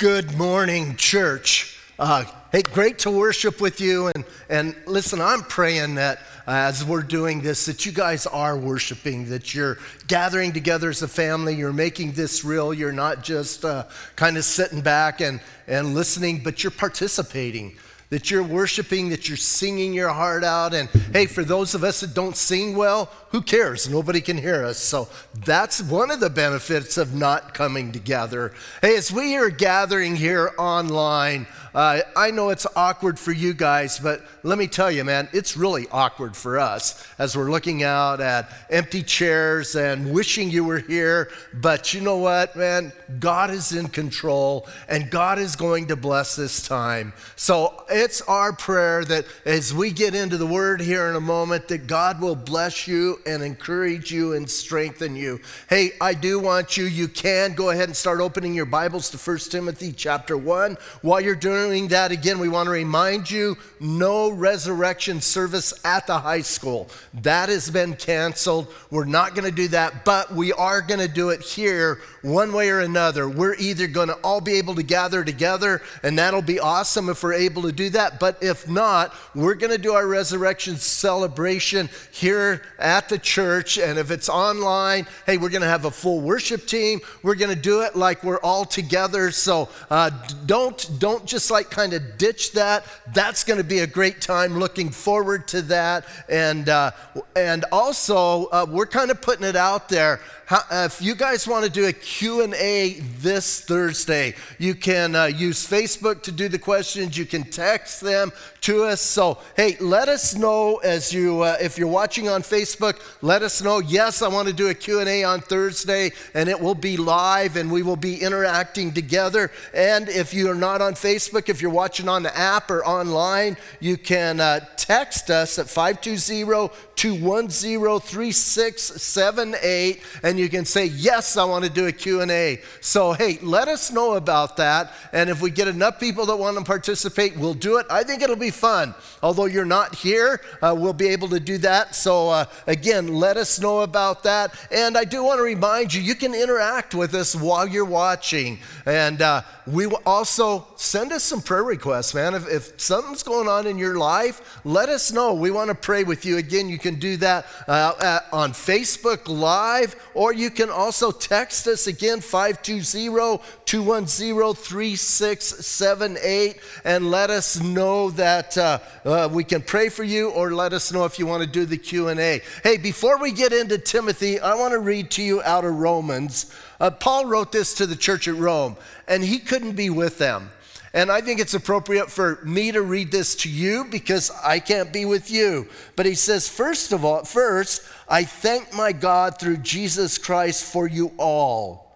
[0.00, 1.78] Good morning, church.
[1.98, 4.06] Uh, hey, great to worship with you.
[4.06, 9.28] And, and listen, I'm praying that as we're doing this, that you guys are worshiping,
[9.28, 9.76] that you're
[10.06, 12.72] gathering together as a family, you're making this real.
[12.72, 17.76] You're not just uh, kind of sitting back and, and listening, but you're participating
[18.10, 20.74] that you're worshiping, that you're singing your heart out.
[20.74, 23.88] And hey, for those of us that don't sing well, who cares?
[23.88, 24.78] Nobody can hear us.
[24.78, 25.08] So
[25.44, 28.52] that's one of the benefits of not coming together.
[28.82, 33.98] Hey, as we are gathering here online, uh, I know it's awkward for you guys,
[33.98, 38.20] but let me tell you, man, it's really awkward for us as we're looking out
[38.20, 41.30] at empty chairs and wishing you were here.
[41.54, 42.92] But you know what, man?
[43.18, 47.12] God is in control and God is going to bless this time.
[47.36, 51.68] So it's our prayer that as we get into the word here in a moment,
[51.68, 55.40] that God will bless you and encourage you and strengthen you.
[55.68, 59.18] Hey, I do want you, you can go ahead and start opening your Bibles to
[59.18, 60.76] 1 Timothy chapter 1.
[61.02, 66.18] While you're doing that, again, we want to remind you no resurrection service at the
[66.18, 66.88] high school.
[67.22, 68.72] That has been canceled.
[68.90, 72.52] We're not going to do that, but we are going to do it here one
[72.52, 73.28] way or another.
[73.28, 77.22] We're either going to all be able to gather together, and that'll be awesome if
[77.22, 78.20] we're able to do that.
[78.20, 83.78] But if not, we're going to do our resurrection celebration here at the church.
[83.78, 87.00] And if it's online, hey, we're going to have a full worship team.
[87.22, 89.30] We're going to do it like we're all together.
[89.30, 90.10] So uh,
[90.46, 92.84] don't don't just like kind of ditch that.
[93.14, 94.58] That's going to be a great time.
[94.58, 96.04] Looking forward to that.
[96.28, 96.90] And uh,
[97.36, 100.20] and also uh, we're kind of putting it out there.
[100.50, 105.64] How, if you guys want to do a Q&A this Thursday, you can uh, use
[105.64, 107.16] Facebook to do the questions.
[107.16, 109.00] You can text them to us.
[109.00, 113.62] So, hey, let us know as you, uh, if you're watching on Facebook, let us
[113.62, 113.78] know.
[113.78, 117.70] Yes, I want to do a Q&A on Thursday, and it will be live, and
[117.70, 119.52] we will be interacting together.
[119.72, 123.96] And if you're not on Facebook, if you're watching on the app or online, you
[123.96, 131.64] can uh, text us at 520 210 3678 and you can say yes i want
[131.64, 134.92] to do a q&a so hey let us know about that.
[135.12, 137.86] And if we get enough people that want to participate we'll do it.
[137.90, 138.94] I think it'll be fun.
[139.22, 141.94] Although you're not here uh, we'll be able to do that.
[141.94, 144.54] So uh, again let us know about that.
[144.70, 148.58] And i do want to remind you you can interact with us while you're watching.
[148.86, 152.34] And uh, we will also send us some prayer requests man.
[152.34, 155.34] If, if something's going on in your life let us know.
[155.34, 156.38] We want to pray with you.
[156.38, 161.86] Again you can do that uh, on Facebook Live, or you can also text us
[161.86, 170.04] again, 520 210 3678, and let us know that uh, uh, we can pray for
[170.04, 172.42] you, or let us know if you want to do the Q&A.
[172.62, 176.54] Hey, before we get into Timothy, I want to read to you out of Romans.
[176.80, 178.76] Uh, Paul wrote this to the church at Rome,
[179.06, 180.50] and he couldn't be with them.
[180.92, 184.92] And I think it's appropriate for me to read this to you because I can't
[184.92, 185.68] be with you.
[185.94, 190.88] But he says, first of all, first, I thank my God through Jesus Christ for
[190.88, 191.89] you all,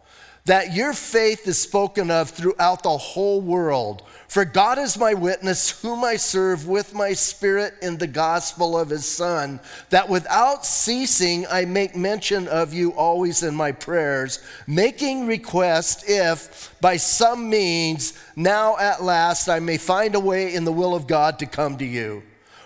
[0.47, 4.03] that your faith is spoken of throughout the whole world.
[4.29, 8.91] For God is my witness, whom I serve with my spirit in the gospel of
[8.91, 15.27] his Son, that without ceasing I make mention of you always in my prayers, making
[15.27, 20.73] request if by some means now at last I may find a way in the
[20.73, 22.23] will of God to come to you.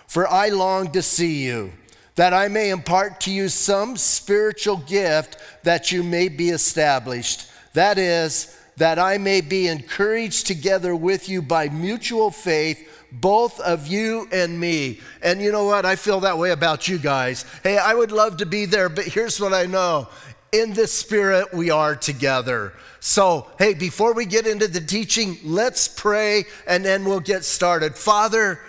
[0.07, 1.71] For I long to see you,
[2.15, 7.48] that I may impart to you some spiritual gift that you may be established.
[7.73, 13.87] That is, that I may be encouraged together with you by mutual faith, both of
[13.87, 15.01] you and me.
[15.21, 15.85] And you know what?
[15.85, 17.45] I feel that way about you guys.
[17.63, 20.07] Hey, I would love to be there, but here's what I know
[20.51, 22.73] in the Spirit, we are together.
[22.99, 27.95] So, hey, before we get into the teaching, let's pray and then we'll get started.
[27.95, 28.59] Father,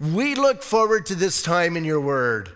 [0.00, 2.50] we look forward to this time in your word.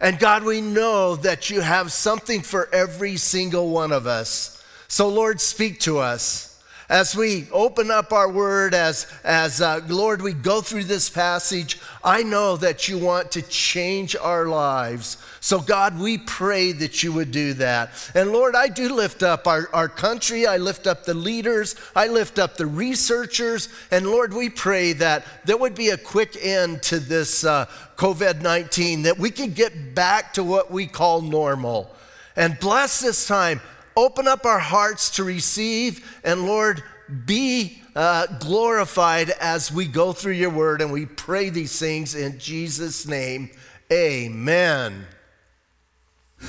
[0.00, 4.53] And God, we know that you have something for every single one of us.
[4.88, 6.54] So, Lord, speak to us.
[6.88, 11.80] As we open up our word, as, as uh, Lord, we go through this passage,
[12.02, 15.16] I know that you want to change our lives.
[15.40, 17.90] So, God, we pray that you would do that.
[18.14, 20.46] And Lord, I do lift up our, our country.
[20.46, 21.74] I lift up the leaders.
[21.96, 23.70] I lift up the researchers.
[23.90, 27.64] And Lord, we pray that there would be a quick end to this uh,
[27.96, 31.94] COVID 19, that we could get back to what we call normal.
[32.36, 33.60] And bless this time
[33.96, 36.82] open up our hearts to receive, and Lord,
[37.26, 40.80] be uh, glorified as we go through your word.
[40.80, 43.50] And we pray these things in Jesus' name.
[43.92, 45.06] Amen.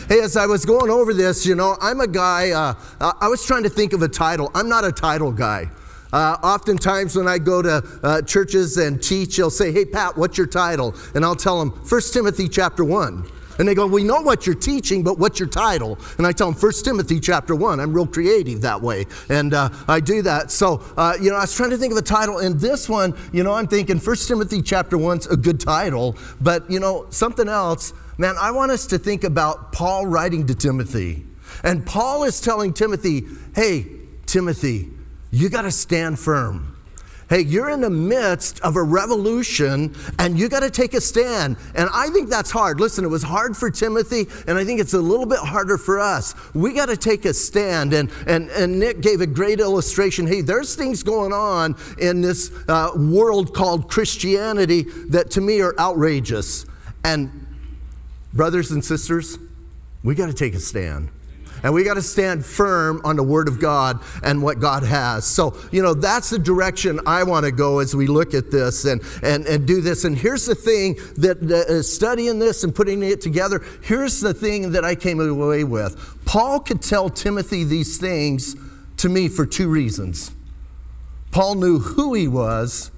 [0.09, 2.73] Hey, as I was going over this, you know, I'm a guy, uh,
[3.21, 4.51] I was trying to think of a title.
[4.53, 5.69] I'm not a title guy.
[6.11, 10.37] Uh, oftentimes, when I go to uh, churches and teach, they'll say, Hey, Pat, what's
[10.37, 10.95] your title?
[11.13, 13.29] And I'll tell them, 1 Timothy chapter 1.
[13.57, 15.97] And they go, We know what you're teaching, but what's your title?
[16.17, 17.79] And I tell them, 1 Timothy chapter 1.
[17.79, 19.05] I'm real creative that way.
[19.29, 20.51] And uh, I do that.
[20.51, 22.39] So, uh, you know, I was trying to think of a title.
[22.39, 26.15] And this one, you know, I'm thinking 1 Timothy chapter 1's a good title.
[26.41, 30.55] But, you know, something else, man, I want us to think about Paul writing to
[30.55, 31.25] Timothy.
[31.63, 33.25] And Paul is telling Timothy,
[33.55, 33.85] Hey,
[34.25, 34.89] Timothy,
[35.31, 36.74] you got to stand firm.
[37.27, 41.57] Hey, you're in the midst of a revolution and you got to take a stand.
[41.73, 42.79] And I think that's hard.
[42.79, 45.99] Listen, it was hard for Timothy, and I think it's a little bit harder for
[45.99, 46.35] us.
[46.53, 47.93] We got to take a stand.
[47.93, 50.27] And, and, and Nick gave a great illustration.
[50.27, 55.73] Hey, there's things going on in this uh, world called Christianity that to me are
[55.79, 56.65] outrageous.
[57.03, 57.47] And,
[58.33, 59.39] brothers and sisters,
[60.03, 61.09] we got to take a stand.
[61.63, 65.25] And we got to stand firm on the Word of God and what God has.
[65.25, 68.85] So, you know, that's the direction I want to go as we look at this
[68.85, 70.05] and, and, and do this.
[70.05, 74.71] And here's the thing that uh, studying this and putting it together, here's the thing
[74.73, 76.23] that I came away with.
[76.25, 78.55] Paul could tell Timothy these things
[78.97, 80.31] to me for two reasons.
[81.31, 82.91] Paul knew who he was,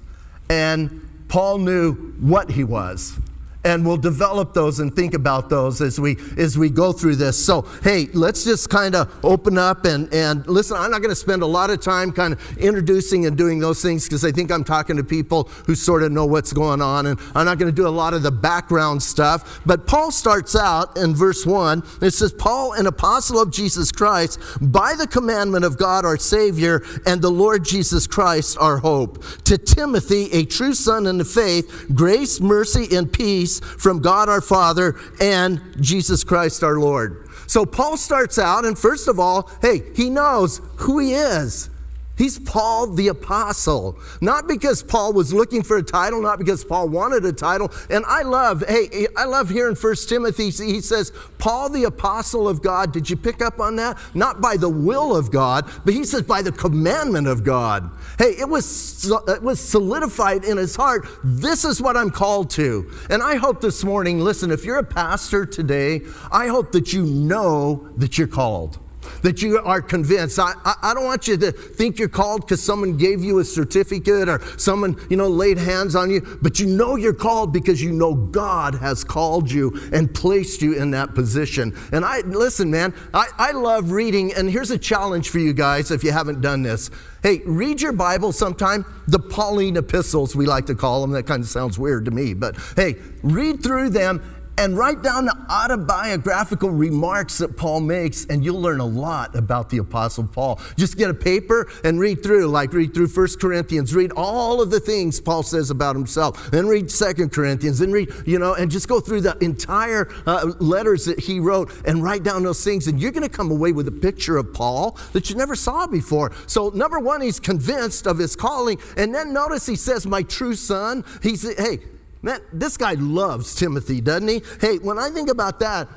[0.48, 3.18] and Paul knew what he was
[3.64, 7.42] and we'll develop those and think about those as we as we go through this.
[7.42, 11.16] So hey let's just kind of open up and and listen i'm not going to
[11.16, 14.50] spend a lot of time kind of introducing and doing those things because i think
[14.50, 17.70] i'm talking to people who sort of know what's going on and i'm not going
[17.70, 19.60] to do a lot of the background stuff.
[19.64, 24.38] But paul starts out in verse 1 it says paul an apostle of jesus christ
[24.60, 29.24] by the commandment of god our savior and the lord jesus christ our hope.
[29.44, 34.40] To timothy a true son in the faith grace mercy and peace from God our
[34.40, 37.28] Father and Jesus Christ our Lord.
[37.46, 41.70] So Paul starts out, and first of all, hey, he knows who he is.
[42.18, 43.96] He's Paul the Apostle.
[44.20, 47.72] Not because Paul was looking for a title, not because Paul wanted a title.
[47.88, 50.50] And I love, hey, I love hearing First Timothy.
[50.50, 52.92] He says, Paul the Apostle of God.
[52.92, 53.98] Did you pick up on that?
[54.14, 57.88] Not by the will of God, but he says by the commandment of God.
[58.18, 61.06] Hey, it was, it was solidified in his heart.
[61.22, 62.90] This is what I'm called to.
[63.10, 67.04] And I hope this morning, listen, if you're a pastor today, I hope that you
[67.04, 68.80] know that you're called
[69.22, 70.38] that you are convinced.
[70.38, 73.44] I, I, I don't want you to think you're called because someone gave you a
[73.44, 77.82] certificate or someone, you know, laid hands on you, but you know you're called because
[77.82, 81.76] you know God has called you and placed you in that position.
[81.92, 85.90] And I, listen, man, I, I love reading, and here's a challenge for you guys
[85.90, 86.90] if you haven't done this.
[87.22, 91.10] Hey, read your Bible sometime, the Pauline epistles, we like to call them.
[91.10, 94.22] That kind of sounds weird to me, but hey, read through them
[94.58, 99.70] and write down the autobiographical remarks that Paul makes, and you'll learn a lot about
[99.70, 100.60] the Apostle Paul.
[100.76, 104.70] Just get a paper and read through, like read through First Corinthians, read all of
[104.70, 108.68] the things Paul says about himself, then read Second Corinthians, then read, you know, and
[108.68, 112.88] just go through the entire uh, letters that he wrote and write down those things,
[112.88, 115.86] and you're going to come away with a picture of Paul that you never saw
[115.86, 116.32] before.
[116.48, 120.54] So, number one, he's convinced of his calling, and then notice he says, My true
[120.54, 121.04] son.
[121.22, 121.78] He's, hey,
[122.22, 124.42] Man, this guy loves Timothy, doesn't he?
[124.60, 125.88] Hey, when I think about that,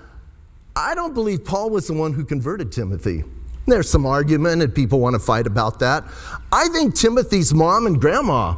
[0.75, 3.23] I don't believe Paul was the one who converted Timothy.
[3.65, 6.03] There's some argument, and people want to fight about that.
[6.51, 8.55] I think Timothy's mom and grandma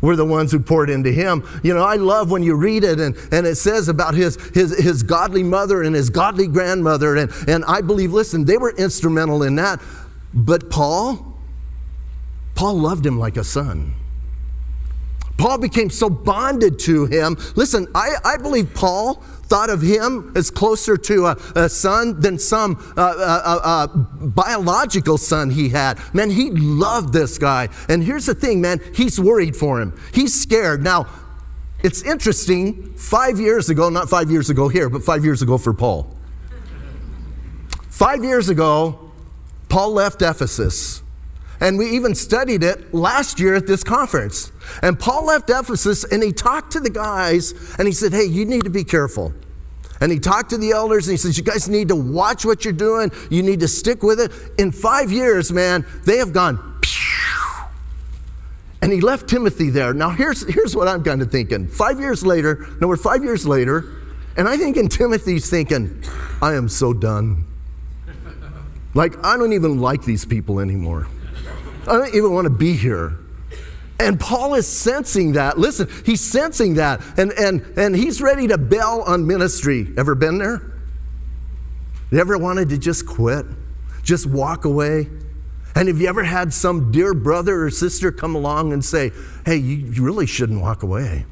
[0.00, 1.46] were the ones who poured into him.
[1.62, 4.78] You know, I love when you read it and, and it says about his, his,
[4.78, 7.16] his godly mother and his godly grandmother.
[7.16, 9.80] And, and I believe, listen, they were instrumental in that.
[10.32, 11.34] But Paul,
[12.54, 13.94] Paul loved him like a son.
[15.38, 17.36] Paul became so bonded to him.
[17.54, 22.38] Listen, I, I believe Paul thought of him as closer to a, a son than
[22.38, 26.00] some uh, uh, uh, uh, biological son he had.
[26.14, 27.68] Man, he loved this guy.
[27.88, 29.98] And here's the thing, man, he's worried for him.
[30.12, 30.82] He's scared.
[30.82, 31.06] Now,
[31.82, 35.72] it's interesting, five years ago, not five years ago here, but five years ago for
[35.72, 36.16] Paul.
[37.90, 39.12] Five years ago,
[39.68, 41.02] Paul left Ephesus.
[41.60, 44.52] And we even studied it last year at this conference.
[44.82, 48.44] And Paul left Ephesus and he talked to the guys and he said, Hey, you
[48.44, 49.32] need to be careful.
[50.00, 52.64] And he talked to the elders and he says, You guys need to watch what
[52.64, 53.10] you're doing.
[53.30, 54.32] You need to stick with it.
[54.58, 56.76] In five years, man, they have gone,
[58.82, 59.94] and he left Timothy there.
[59.94, 61.66] Now, here's, here's what I'm kind of thinking.
[61.66, 63.84] Five years later, no, we're five years later,
[64.36, 66.04] and I think in Timothy's thinking,
[66.42, 67.44] I am so done.
[68.94, 71.08] Like, I don't even like these people anymore.
[71.88, 73.18] I don't even want to be here.
[73.98, 75.58] And Paul is sensing that.
[75.58, 77.00] Listen, he's sensing that.
[77.18, 79.88] And, and, and he's ready to bail on ministry.
[79.96, 80.72] Ever been there?
[82.10, 83.46] You ever wanted to just quit?
[84.02, 85.08] Just walk away?
[85.74, 89.12] And have you ever had some dear brother or sister come along and say,
[89.44, 91.26] hey, you, you really shouldn't walk away?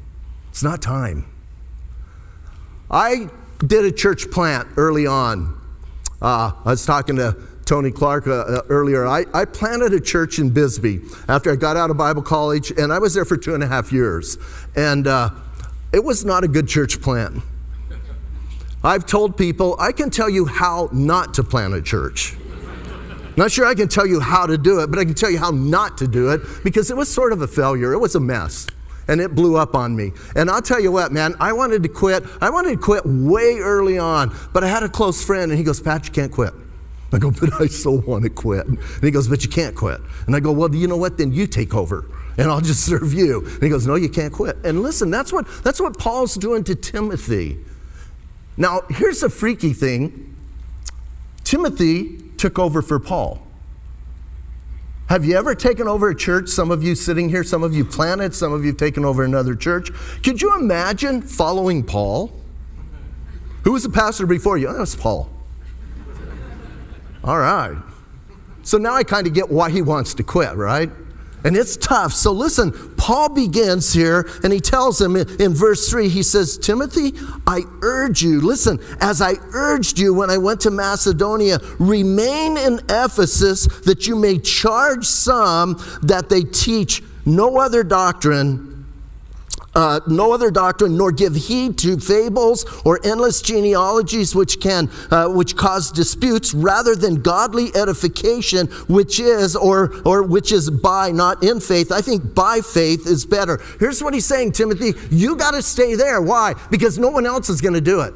[0.49, 1.25] It's not time.
[2.89, 5.59] I did a church plant early on.
[6.21, 9.05] Uh, I was talking to Tony Clark uh, uh, earlier.
[9.05, 12.93] I, I planted a church in Bisbee after I got out of Bible college, and
[12.93, 14.37] I was there for two and a half years.
[14.75, 15.31] And uh,
[15.91, 17.41] it was not a good church plant.
[18.83, 22.35] I've told people I can tell you how not to plant a church.
[23.35, 25.39] Not sure I can tell you how to do it, but I can tell you
[25.39, 27.93] how not to do it because it was sort of a failure.
[27.93, 28.67] It was a mess
[29.07, 30.11] and it blew up on me.
[30.35, 32.23] And I'll tell you what, man, I wanted to quit.
[32.41, 35.63] I wanted to quit way early on, but I had a close friend, and he
[35.63, 36.53] goes, Pat, you can't quit.
[37.11, 38.67] I go, but I so want to quit.
[38.67, 40.01] And he goes, but you can't quit.
[40.27, 41.17] And I go, well, you know what?
[41.17, 42.05] Then you take over
[42.37, 43.45] and I'll just serve you.
[43.45, 44.57] And he goes, no, you can't quit.
[44.63, 47.57] And listen, that's what, that's what Paul's doing to Timothy.
[48.57, 50.35] Now, here's a freaky thing
[51.43, 53.41] Timothy took over for Paul.
[55.07, 56.49] Have you ever taken over a church?
[56.49, 59.53] Some of you sitting here, some of you planted, some of you taken over another
[59.53, 59.91] church.
[60.23, 62.33] Could you imagine following Paul?
[63.63, 64.67] Who was the pastor before you?
[64.67, 65.29] Oh, that was Paul.
[67.25, 67.75] All right.
[68.61, 70.91] So now I kind of get why he wants to quit, right?
[71.43, 72.13] And it's tough.
[72.13, 76.57] So listen, Paul begins here and he tells him in, in, verse 3, he says,
[76.57, 77.13] Timothy,
[77.45, 82.79] I urge you, listen, as I urged you when I went to Macedonia, remain in
[82.89, 88.74] Ephesus that you may charge some that they teach no other doctrine
[89.75, 95.27] uh, no other doctrine, nor give heed to fables or endless genealogies which can uh,
[95.27, 101.43] which cause disputes, rather than godly edification, which is or or which is by not
[101.43, 101.91] in faith.
[101.91, 103.61] I think by faith is better.
[103.79, 106.21] Here's what he's saying, Timothy: you got to stay there.
[106.21, 106.53] Why?
[106.71, 108.13] Because no one else is going to do it.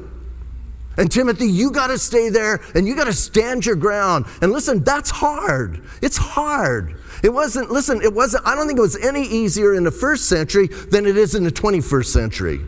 [0.96, 4.26] And Timothy, you got to stay there and you got to stand your ground.
[4.42, 5.82] And listen, that's hard.
[6.02, 6.99] It's hard.
[7.22, 10.28] It wasn't, listen, it wasn't, I don't think it was any easier in the first
[10.28, 12.60] century than it is in the 21st century.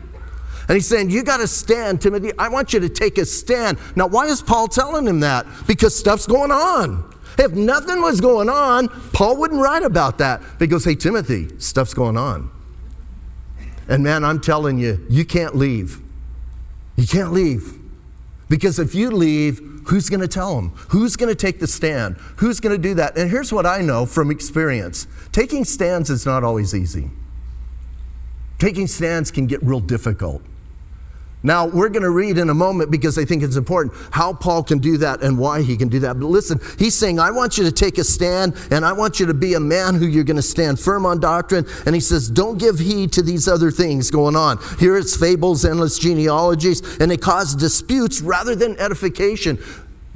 [0.67, 2.31] And he's saying, You got to stand, Timothy.
[2.37, 3.77] I want you to take a stand.
[3.95, 5.45] Now, why is Paul telling him that?
[5.67, 7.11] Because stuff's going on.
[7.37, 10.41] If nothing was going on, Paul wouldn't write about that.
[10.41, 12.49] But he goes, Hey, Timothy, stuff's going on.
[13.89, 15.99] And man, I'm telling you, you can't leave.
[16.95, 17.77] You can't leave.
[18.47, 20.69] Because if you leave, who's going to tell them?
[20.89, 22.17] Who's going to take the stand?
[22.37, 23.17] Who's going to do that?
[23.17, 27.09] And here's what I know from experience taking stands is not always easy.
[28.59, 30.41] Taking stands can get real difficult.
[31.45, 34.63] Now, we're going to read in a moment because I think it's important how Paul
[34.63, 36.17] can do that and why he can do that.
[36.17, 39.25] But listen, he's saying, I want you to take a stand and I want you
[39.25, 41.65] to be a man who you're going to stand firm on doctrine.
[41.85, 44.57] And he says, don't give heed to these other things going on.
[44.79, 49.61] Here it's fables, endless genealogies, and they cause disputes rather than edification.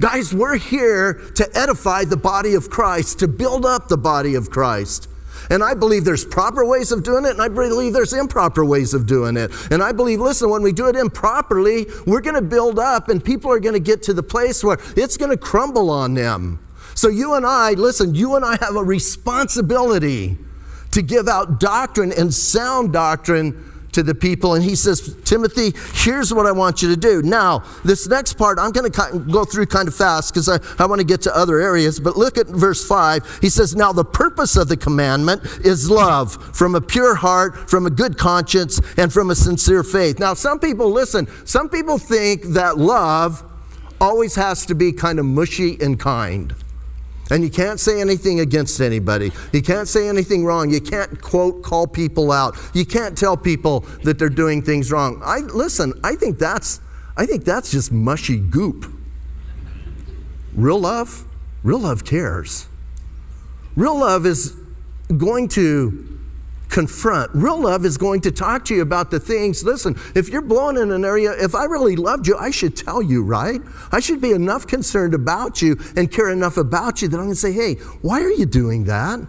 [0.00, 4.48] Guys, we're here to edify the body of Christ, to build up the body of
[4.48, 5.08] Christ.
[5.50, 8.94] And I believe there's proper ways of doing it, and I believe there's improper ways
[8.94, 9.50] of doing it.
[9.70, 13.24] And I believe, listen, when we do it improperly, we're going to build up, and
[13.24, 16.58] people are going to get to the place where it's going to crumble on them.
[16.94, 20.36] So you and I, listen, you and I have a responsibility
[20.90, 26.32] to give out doctrine and sound doctrine to the people and he says, Timothy, here's
[26.32, 27.22] what I want you to do.
[27.22, 30.86] Now, this next part, I'm going to go through kind of fast because I, I
[30.86, 33.38] want to get to other areas, but look at verse 5.
[33.40, 37.86] He says, Now the purpose of the commandment is love from a pure heart, from
[37.86, 40.18] a good conscience, and from a sincere faith.
[40.18, 43.42] Now, some people, listen, some people think that love
[44.00, 46.54] always has to be kind of mushy and kind.
[47.30, 49.32] And you can't say anything against anybody.
[49.52, 50.70] You can't say anything wrong.
[50.70, 52.56] You can't quote call people out.
[52.74, 55.20] You can't tell people that they're doing things wrong.
[55.24, 56.80] I listen, I think that's
[57.16, 58.90] I think that's just mushy goop.
[60.54, 61.24] Real love,
[61.62, 62.66] real love cares.
[63.76, 64.56] Real love is
[65.16, 66.07] going to
[66.68, 67.30] confront.
[67.34, 69.64] Real love is going to talk to you about the things.
[69.64, 73.02] Listen, if you're blown in an area, if I really loved you, I should tell
[73.02, 73.60] you, right?
[73.92, 77.34] I should be enough concerned about you and care enough about you that I'm going
[77.34, 79.20] to say, hey, why are you doing that?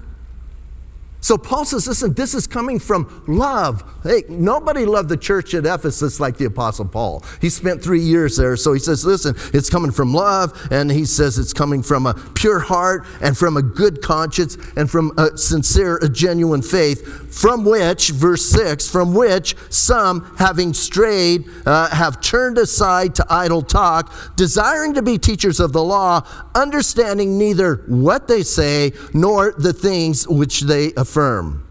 [1.21, 3.83] So Paul says, listen, this is coming from love.
[4.03, 7.23] Hey, nobody loved the church at Ephesus like the Apostle Paul.
[7.41, 8.55] He spent three years there.
[8.55, 10.67] So he says, listen, it's coming from love.
[10.71, 14.89] And he says it's coming from a pure heart and from a good conscience and
[14.89, 21.45] from a sincere, a genuine faith, from which, verse 6, from which some, having strayed,
[21.65, 27.37] uh, have turned aside to idle talk, desiring to be teachers of the law, understanding
[27.37, 31.67] neither what they say nor the things which they affirm affirm.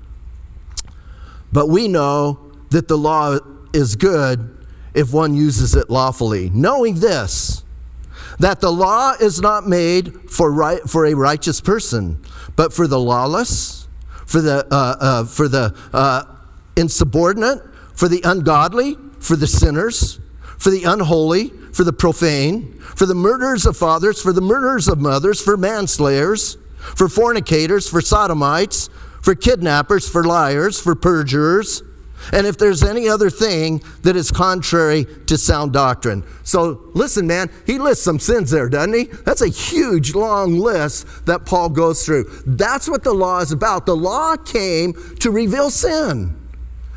[1.52, 3.38] But we know that the law
[3.72, 7.62] is good if one uses it lawfully, knowing this
[8.40, 12.22] that the law is not made for, right, for a righteous person,
[12.54, 13.88] but for the lawless,
[14.26, 16.22] for the, uh, uh, for the uh,
[16.76, 17.60] insubordinate,
[17.94, 20.20] for the ungodly, for the sinners,
[20.56, 25.00] for the unholy, for the profane, for the murderers of fathers, for the murderers of
[25.00, 28.88] mothers, for manslayers, for fornicators, for sodomites,
[29.28, 31.82] for kidnappers, for liars, for perjurers
[32.32, 36.24] and if there's any other thing that is contrary to sound doctrine.
[36.44, 39.04] So listen, man, he lists some sins there, doesn't he?
[39.04, 42.24] That's a huge, long list that Paul goes through.
[42.46, 43.84] That's what the law is about.
[43.84, 46.34] The law came to reveal sin.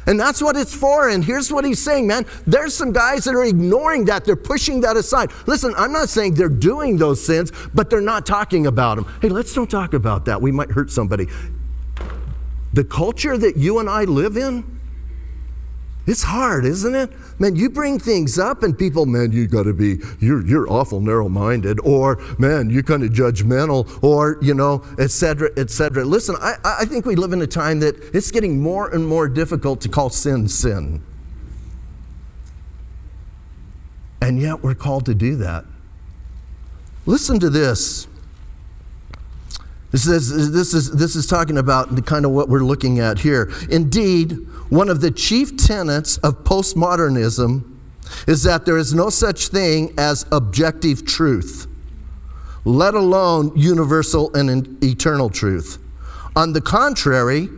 [0.08, 1.10] And that's what it's for.
[1.10, 2.26] And here's what he's saying, man.
[2.48, 4.24] There's some guys that are ignoring that.
[4.24, 5.32] They're pushing that aside.
[5.48, 9.06] Listen, I'm not saying they're doing those sins, but they're not talking about them.
[9.22, 10.42] Hey, let's don't talk about that.
[10.42, 11.28] We might hurt somebody.
[12.74, 14.80] The culture that you and I live in,
[16.08, 17.12] it's hard, isn't it?
[17.40, 21.00] Man, you bring things up and people, man, you got to be, you're, you're awful
[21.00, 26.04] narrow minded, or man, you're kind of judgmental, or, you know, et cetera, et cetera.
[26.04, 29.28] Listen, I, I think we live in a time that it's getting more and more
[29.28, 31.04] difficult to call sin sin.
[34.22, 35.66] And yet we're called to do that.
[37.06, 38.08] Listen to this.
[39.92, 43.20] This is, this is, this is talking about the kind of what we're looking at
[43.20, 43.52] here.
[43.70, 44.38] Indeed,
[44.70, 47.68] one of the chief tenets of postmodernism
[48.28, 51.68] is that there is no such thing as objective truth,
[52.64, 55.78] let alone universal and eternal truth.
[56.36, 57.50] On the contrary,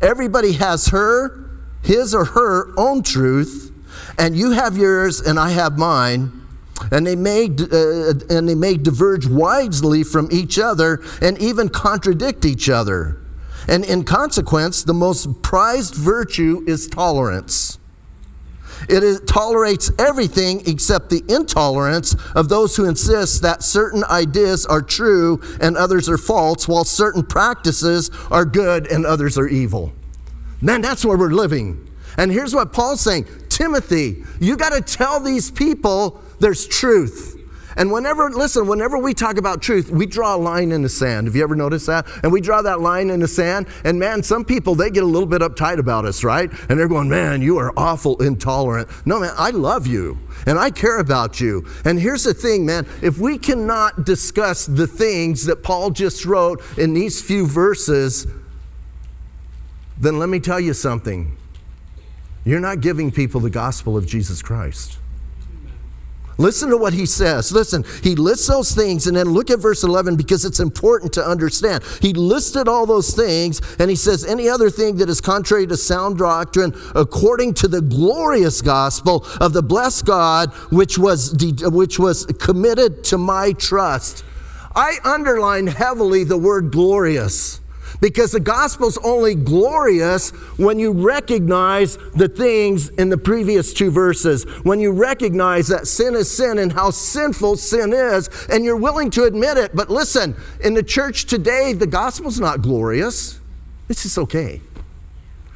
[0.00, 1.50] everybody has her,
[1.82, 3.72] his or her own truth,
[4.18, 6.40] and you have yours and I have mine.
[6.90, 12.44] And they, may, uh, and they may diverge widely from each other and even contradict
[12.44, 13.20] each other.
[13.68, 17.78] And in consequence, the most prized virtue is tolerance.
[18.88, 24.82] It is, tolerates everything except the intolerance of those who insist that certain ideas are
[24.82, 29.92] true and others are false, while certain practices are good and others are evil.
[30.60, 31.90] Man, that's where we're living.
[32.16, 37.40] And here's what Paul's saying Timothy, you got to tell these people there's truth.
[37.76, 41.26] And whenever, listen, whenever we talk about truth, we draw a line in the sand.
[41.26, 42.06] Have you ever noticed that?
[42.22, 45.06] And we draw that line in the sand, and man, some people, they get a
[45.06, 46.50] little bit uptight about us, right?
[46.68, 48.90] And they're going, man, you are awful intolerant.
[49.06, 51.66] No, man, I love you, and I care about you.
[51.86, 56.62] And here's the thing, man, if we cannot discuss the things that Paul just wrote
[56.78, 58.26] in these few verses,
[59.98, 61.36] then let me tell you something.
[62.44, 64.98] You're not giving people the gospel of Jesus Christ.
[66.38, 67.52] Listen to what he says.
[67.52, 71.24] Listen, he lists those things, and then look at verse 11 because it's important to
[71.24, 71.84] understand.
[72.00, 75.76] He listed all those things, and he says, Any other thing that is contrary to
[75.76, 81.98] sound doctrine, according to the glorious gospel of the blessed God, which was, de- which
[81.98, 84.24] was committed to my trust.
[84.74, 87.60] I underline heavily the word glorious.
[88.00, 94.44] Because the gospel's only glorious when you recognize the things in the previous two verses,
[94.64, 99.10] when you recognize that sin is sin and how sinful sin is, and you're willing
[99.10, 99.74] to admit it.
[99.74, 103.40] But listen, in the church today, the gospel's not glorious.
[103.88, 104.60] It's just okay.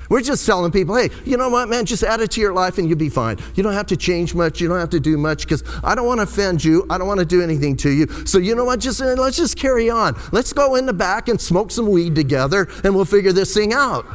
[0.09, 2.79] We're just telling people, hey, you know what, man, just add it to your life
[2.79, 3.39] and you'll be fine.
[3.55, 4.61] You don't have to change much.
[4.61, 6.87] You don't have to do much because I don't want to offend you.
[6.89, 8.07] I don't want to do anything to you.
[8.25, 10.19] So, you know what, just uh, let's just carry on.
[10.33, 13.73] Let's go in the back and smoke some weed together and we'll figure this thing
[13.73, 14.07] out.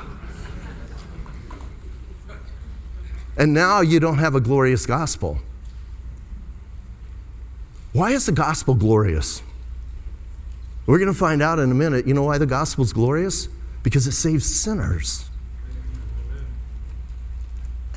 [3.37, 5.39] And now you don't have a glorious gospel.
[7.91, 9.43] Why is the gospel glorious?
[10.85, 12.07] We're going to find out in a minute.
[12.07, 13.47] You know why the gospel is glorious?
[13.83, 15.29] Because it saves sinners.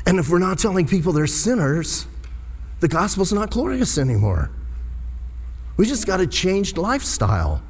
[0.07, 2.07] And if we're not telling people they're sinners,
[2.81, 4.51] the gospel's not glorious anymore.
[5.77, 7.63] We just got a changed lifestyle.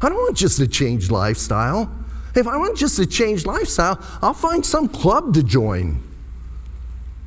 [0.00, 1.92] I don't want just a changed lifestyle.
[2.34, 6.02] If I want just a changed lifestyle, I'll find some club to join.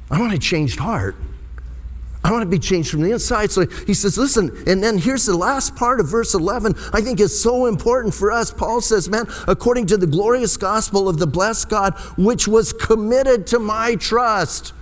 [0.10, 1.16] I want a changed heart.
[2.24, 3.52] I want to be changed from the inside.
[3.52, 6.74] So he says, listen, and then here's the last part of verse 11.
[6.94, 8.52] I think is so important for us.
[8.52, 13.46] Paul says, man, according to the glorious gospel of the blessed God, which was committed
[13.48, 14.74] to my trust.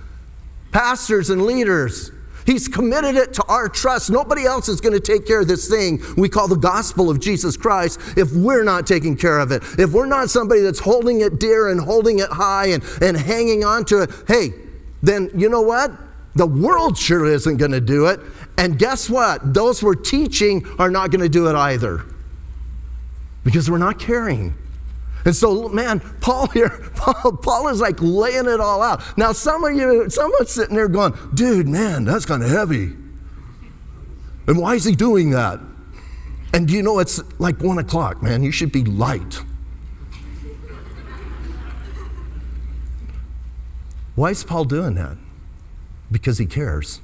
[0.70, 2.12] Pastors and leaders,
[2.46, 4.10] He's committed it to our trust.
[4.10, 7.20] Nobody else is going to take care of this thing we call the gospel of
[7.20, 9.62] Jesus Christ if we're not taking care of it.
[9.78, 13.64] If we're not somebody that's holding it dear and holding it high and, and hanging
[13.64, 14.54] on to it, hey,
[15.02, 15.92] then you know what?
[16.34, 18.20] The world sure isn't going to do it.
[18.56, 19.52] And guess what?
[19.54, 22.04] Those we're teaching are not going to do it either
[23.44, 24.54] because we're not caring.
[25.24, 29.02] And so, man, Paul here, Paul, Paul, is like laying it all out.
[29.16, 32.92] Now, some of you, someone's sitting there going, dude, man, that's kind of heavy.
[34.46, 35.60] And why is he doing that?
[36.52, 38.42] And you know it's like one o'clock, man?
[38.42, 39.40] You should be light.
[44.14, 45.16] Why is Paul doing that?
[46.12, 47.00] Because he cares.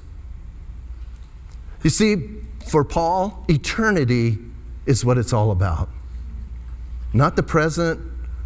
[1.83, 2.27] You see,
[2.69, 4.37] for Paul, eternity
[4.85, 5.89] is what it's all about.
[7.13, 7.99] Not the present,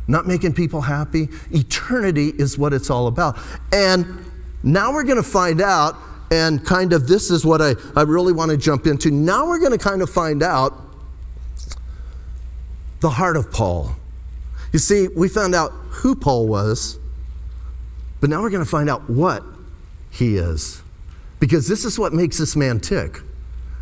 [0.07, 1.27] not making people happy.
[1.51, 3.37] Eternity is what it's all about.
[3.73, 4.25] And
[4.63, 5.95] now we're going to find out,
[6.31, 9.11] and kind of this is what I, I really want to jump into.
[9.11, 10.73] Now we're going to kind of find out
[13.01, 13.95] the heart of Paul.
[14.71, 16.97] You see, we found out who Paul was,
[18.21, 19.43] but now we're going to find out what
[20.13, 20.81] he is.
[21.39, 23.19] Because this is what makes this man tick.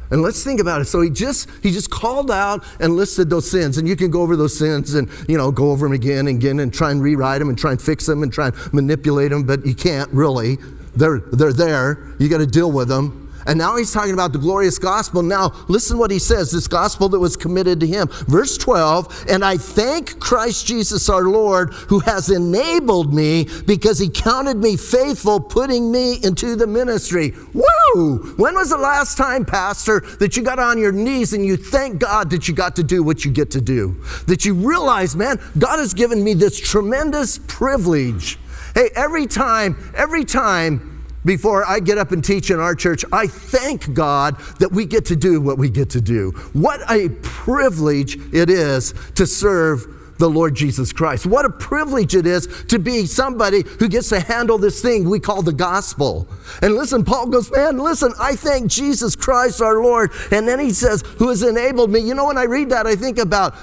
[0.09, 0.85] And let's think about it.
[0.85, 4.21] So he just he just called out and listed those sins, and you can go
[4.21, 7.01] over those sins and you know go over them again and again and try and
[7.01, 10.11] rewrite them and try and fix them and try and manipulate them, but you can't
[10.11, 10.57] really.
[10.95, 12.13] They're they're there.
[12.19, 13.20] You got to deal with them.
[13.47, 15.23] And now he's talking about the glorious gospel.
[15.23, 18.07] Now, listen what he says this gospel that was committed to him.
[18.27, 24.09] Verse 12, and I thank Christ Jesus our Lord who has enabled me because he
[24.09, 27.33] counted me faithful, putting me into the ministry.
[27.53, 28.33] Woo!
[28.37, 31.99] When was the last time, Pastor, that you got on your knees and you thank
[31.99, 34.01] God that you got to do what you get to do?
[34.27, 38.37] That you realize, man, God has given me this tremendous privilege.
[38.73, 40.90] Hey, every time, every time,
[41.25, 45.05] before I get up and teach in our church, I thank God that we get
[45.05, 46.31] to do what we get to do.
[46.53, 51.25] What a privilege it is to serve the Lord Jesus Christ.
[51.25, 55.19] What a privilege it is to be somebody who gets to handle this thing we
[55.19, 56.27] call the gospel.
[56.61, 60.11] And listen, Paul goes, Man, listen, I thank Jesus Christ our Lord.
[60.31, 61.99] And then he says, Who has enabled me.
[61.99, 63.55] You know, when I read that, I think about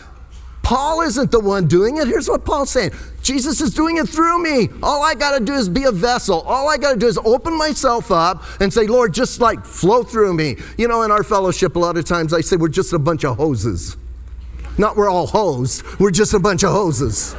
[0.68, 2.06] Paul isn't the one doing it.
[2.08, 2.90] Here's what Paul's saying
[3.22, 4.68] Jesus is doing it through me.
[4.82, 6.42] All I got to do is be a vessel.
[6.42, 10.02] All I got to do is open myself up and say, Lord, just like flow
[10.02, 10.56] through me.
[10.76, 13.24] You know, in our fellowship, a lot of times I say we're just a bunch
[13.24, 13.96] of hoses.
[14.76, 17.34] Not we're all hosed, we're just a bunch of hoses.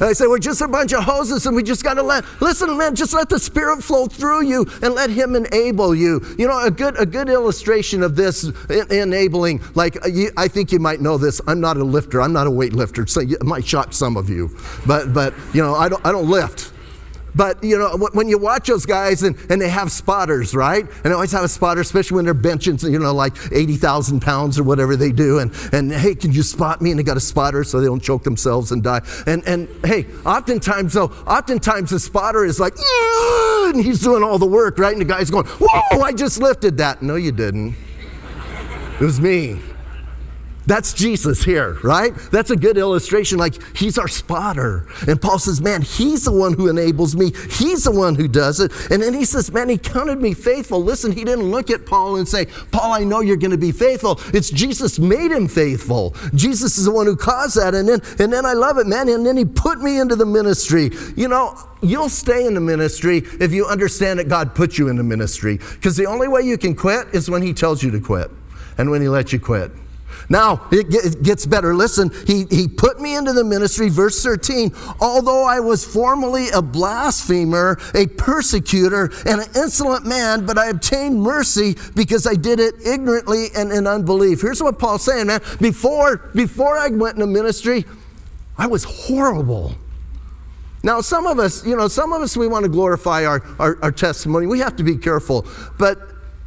[0.00, 2.76] I say, we're just a bunch of hoses and we just got to let, listen,
[2.76, 6.24] man, just let the Spirit flow through you and let Him enable you.
[6.38, 8.44] You know, a good, a good illustration of this
[8.90, 11.40] enabling, like, uh, I think you might know this.
[11.46, 14.56] I'm not a lifter, I'm not a weightlifter, so it might shock some of you.
[14.86, 16.72] But, but you know, I don't, I don't lift.
[17.34, 20.84] But you know, when you watch those guys and, and they have spotters, right?
[20.84, 24.58] And they always have a spotter, especially when they're benching, you know, like 80,000 pounds
[24.58, 25.38] or whatever they do.
[25.38, 26.90] And, and hey, can you spot me?
[26.90, 29.02] And they got a spotter so they don't choke themselves and die.
[29.26, 33.70] And, and hey, oftentimes though, oftentimes the spotter is like, ah!
[33.74, 34.92] and he's doing all the work, right?
[34.92, 37.02] And the guy's going, whoa, I just lifted that.
[37.02, 37.74] No, you didn't.
[39.00, 39.60] It was me.
[40.70, 42.14] That's Jesus here, right?
[42.30, 43.38] That's a good illustration.
[43.38, 44.86] Like, he's our spotter.
[45.08, 47.32] And Paul says, Man, he's the one who enables me.
[47.50, 48.70] He's the one who does it.
[48.88, 50.80] And then he says, Man, he counted me faithful.
[50.80, 53.72] Listen, he didn't look at Paul and say, Paul, I know you're going to be
[53.72, 54.20] faithful.
[54.32, 56.14] It's Jesus made him faithful.
[56.36, 57.74] Jesus is the one who caused that.
[57.74, 59.08] And then, and then I love it, man.
[59.08, 60.92] And then he put me into the ministry.
[61.16, 64.94] You know, you'll stay in the ministry if you understand that God put you in
[64.94, 65.56] the ministry.
[65.56, 68.30] Because the only way you can quit is when he tells you to quit
[68.78, 69.72] and when he lets you quit.
[70.30, 71.74] Now, it gets better.
[71.74, 74.72] Listen, he, he put me into the ministry, verse 13.
[75.00, 81.20] Although I was formerly a blasphemer, a persecutor, and an insolent man, but I obtained
[81.20, 84.40] mercy because I did it ignorantly and in unbelief.
[84.40, 85.40] Here's what Paul's saying, man.
[85.60, 87.84] Before, before I went into ministry,
[88.56, 89.74] I was horrible.
[90.84, 93.78] Now, some of us, you know, some of us, we want to glorify our, our,
[93.82, 94.46] our testimony.
[94.46, 95.44] We have to be careful.
[95.76, 95.98] But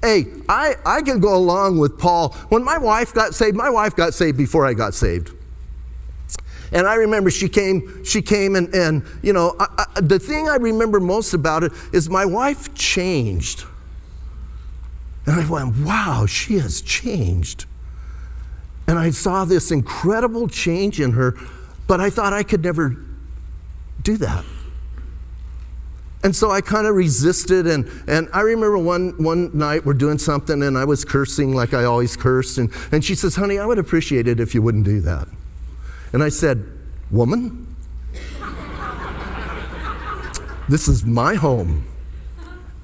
[0.04, 2.34] Hey, I, I can go along with Paul.
[2.50, 5.32] When my wife got saved, my wife got saved before I got saved.
[6.74, 10.50] And I remember she came, she came and, and you know, I, I, the thing
[10.50, 13.64] I remember most about it is my wife changed.
[15.26, 17.64] And I went, wow, she has changed.
[18.88, 21.38] And I saw this incredible change in her,
[21.88, 22.98] but I thought I could never
[24.02, 24.44] do that.
[26.24, 27.68] And so I kind of resisted.
[27.68, 31.74] And, and I remember one, one night we're doing something and I was cursing like
[31.74, 32.58] I always cursed.
[32.58, 35.28] And, and she says, Honey, I would appreciate it if you wouldn't do that.
[36.14, 36.66] And I said,
[37.12, 37.76] Woman,
[40.70, 41.86] this is my home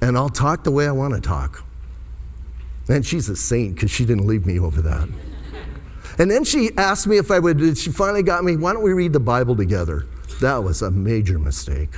[0.02, 1.64] and I'll talk the way I want to talk.
[2.88, 5.08] And she's a saint because she didn't leave me over that.
[6.18, 8.92] And then she asked me if I would, she finally got me, why don't we
[8.92, 10.06] read the Bible together?
[10.40, 11.90] That was a major mistake.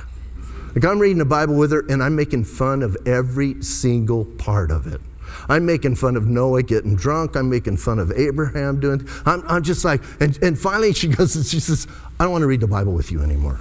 [0.75, 4.71] Like I'm reading the Bible with her and I'm making fun of every single part
[4.71, 5.01] of it.
[5.49, 7.35] I'm making fun of Noah getting drunk.
[7.35, 9.07] I'm making fun of Abraham doing.
[9.25, 11.87] I'm, I'm just like, and, and finally she goes and she says,
[12.19, 13.59] I don't want to read the Bible with you anymore.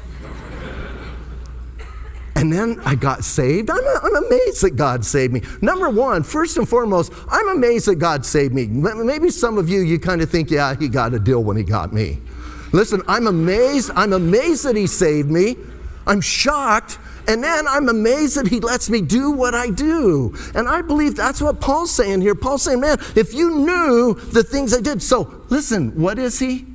[2.35, 3.70] And then I got saved.
[3.70, 5.42] I'm, I'm amazed that God saved me.
[5.61, 8.66] Number one, first and foremost, I'm amazed that God saved me.
[8.66, 11.62] Maybe some of you, you kind of think, yeah, he got a deal when he
[11.62, 12.18] got me.
[12.72, 13.90] Listen, I'm amazed.
[13.94, 15.57] I'm amazed that he saved me.
[16.06, 16.98] I'm shocked.
[17.28, 20.34] And then I'm amazed that he lets me do what I do.
[20.54, 22.34] And I believe that's what Paul's saying here.
[22.34, 25.02] Paul's saying, man, if you knew the things I did.
[25.02, 26.66] So listen, what is he?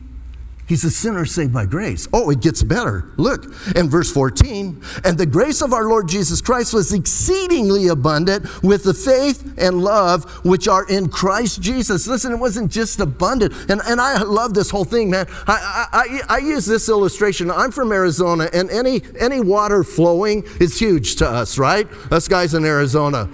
[0.68, 2.10] He's a sinner saved by grace.
[2.12, 3.10] Oh, it gets better.
[3.16, 4.82] Look in verse 14.
[5.06, 9.82] And the grace of our Lord Jesus Christ was exceedingly abundant with the faith and
[9.82, 12.06] love which are in Christ Jesus.
[12.06, 13.54] Listen, it wasn't just abundant.
[13.70, 15.28] And, and I love this whole thing, man.
[15.48, 15.88] I,
[16.28, 17.50] I, I use this illustration.
[17.50, 21.88] I'm from Arizona, and any, any water flowing is huge to us, right?
[22.12, 23.30] Us guys in Arizona.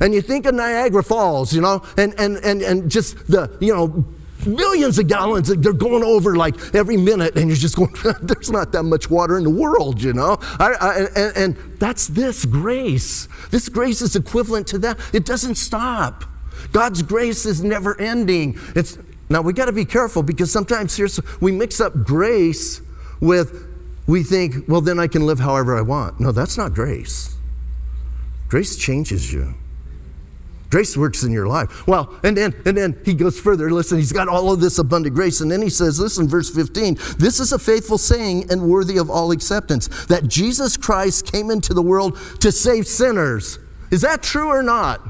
[0.00, 3.74] And you think of Niagara Falls, you know, and, and, and, and just the, you
[3.74, 4.06] know,
[4.46, 8.72] millions of gallons they're going over like every minute and you're just going there's not
[8.72, 10.38] that much water in the world you know?
[10.58, 13.28] I, I, and, and that's this grace.
[13.50, 14.98] This grace is equivalent to that.
[15.12, 16.24] It doesn't stop.
[16.72, 18.58] God's grace is never ending.
[18.74, 18.98] It's
[19.30, 22.80] now we got to be careful because sometimes here's we mix up grace
[23.20, 23.66] with
[24.06, 26.18] we think well then i can live however i want.
[26.20, 27.36] No that's not grace.
[28.48, 29.54] Grace changes you
[30.70, 31.86] Grace works in your life.
[31.86, 33.70] Well, and then and then he goes further.
[33.70, 36.98] Listen, he's got all of this abundant grace, and then he says, listen, verse 15,
[37.18, 41.72] this is a faithful saying and worthy of all acceptance, that Jesus Christ came into
[41.72, 43.58] the world to save sinners.
[43.90, 45.00] Is that true or not?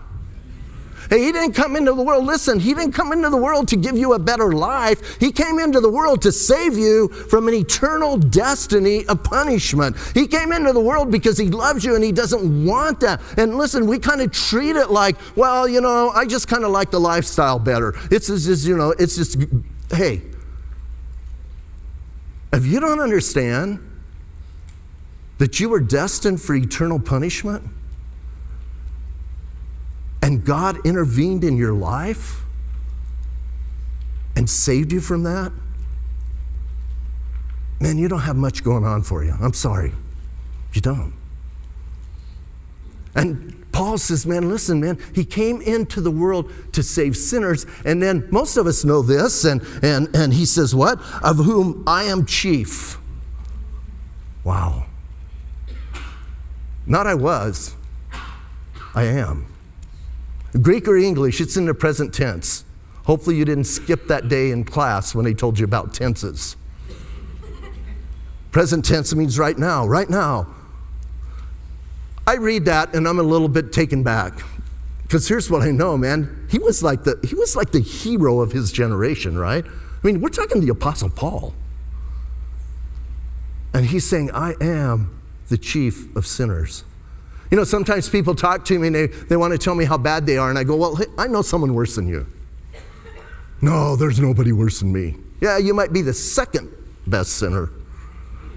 [1.09, 3.77] Hey, he didn't come into the world, listen, he didn't come into the world to
[3.77, 5.19] give you a better life.
[5.19, 9.97] He came into the world to save you from an eternal destiny of punishment.
[10.15, 13.21] He came into the world because he loves you and he doesn't want that.
[13.39, 16.71] And listen, we kind of treat it like, well, you know, I just kind of
[16.71, 17.95] like the lifestyle better.
[18.11, 19.39] It's just, you know, it's just,
[19.91, 20.23] hey,
[22.53, 23.81] if you don't understand
[25.39, 27.63] that you were destined for eternal punishment,
[30.29, 32.45] and God intervened in your life
[34.37, 35.51] and saved you from that,
[37.81, 39.35] man, you don't have much going on for you.
[39.41, 39.95] I'm sorry.
[40.75, 41.15] You don't.
[43.15, 47.65] And Paul says, man, listen, man, he came into the world to save sinners.
[47.87, 49.47] And then most of us know this.
[49.47, 51.01] And, and, and he says, what?
[51.23, 52.99] Of whom I am chief.
[54.45, 54.85] Wow.
[56.87, 57.75] Not I was,
[58.95, 59.47] I am.
[60.63, 62.65] Greek or English, it's in the present tense.
[63.05, 66.57] Hopefully, you didn't skip that day in class when they told you about tenses.
[68.51, 70.47] Present tense means right now, right now.
[72.27, 74.43] I read that and I'm a little bit taken back.
[75.03, 76.47] Because here's what I know, man.
[76.51, 79.65] He was like the he was like the hero of his generation, right?
[79.65, 81.55] I mean, we're talking the apostle Paul.
[83.73, 85.19] And he's saying, "I am
[85.49, 86.85] the chief of sinners."
[87.51, 89.97] You know, sometimes people talk to me and they, they want to tell me how
[89.97, 92.27] bad they are, and I go, Well, I know someone worse than you.
[93.61, 95.17] No, there's nobody worse than me.
[95.41, 96.71] Yeah, you might be the second
[97.07, 97.71] best sinner,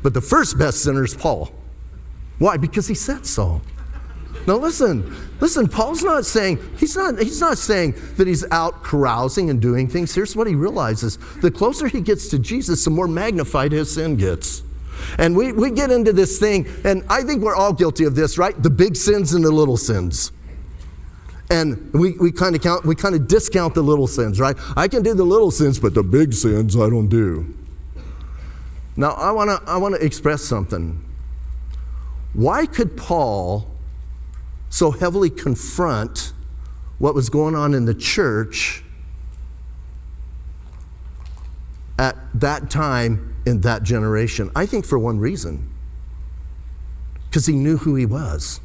[0.04, 1.52] but the first best sinner is Paul.
[2.40, 2.58] Why?
[2.58, 3.62] Because he said so.
[4.48, 9.50] Now listen, listen, Paul's not saying, he's not, he's not saying that he's out carousing
[9.50, 10.16] and doing things.
[10.16, 11.18] Here's what he realizes.
[11.42, 14.64] The closer he gets to Jesus, the more magnified his sin gets.
[15.18, 18.38] And we, we get into this thing, and I think we're all guilty of this,
[18.38, 18.62] right?
[18.62, 20.32] The big sins and the little sins.
[21.50, 24.56] And we, we kind of count, we kind of discount the little sins, right?
[24.78, 27.54] I can do the little sins, but the big sins I don't do.
[28.96, 31.04] Now I wanna I wanna express something.
[32.34, 33.68] Why could Paul
[34.70, 36.32] so heavily confront
[36.98, 38.84] what was going on in the church
[42.00, 44.52] at that time in that generation?
[44.56, 45.70] I think for one reason
[47.30, 48.60] because he knew who he was,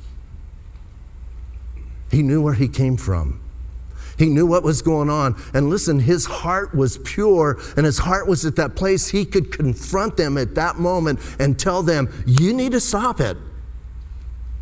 [2.11, 3.41] he knew where he came from.
[4.19, 5.41] He knew what was going on.
[5.55, 9.53] And listen, his heart was pure, and his heart was at that place he could
[9.53, 13.37] confront them at that moment and tell them, You need to stop it,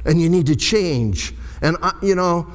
[0.05, 1.35] and you need to change.
[1.63, 2.47] And, I, you know,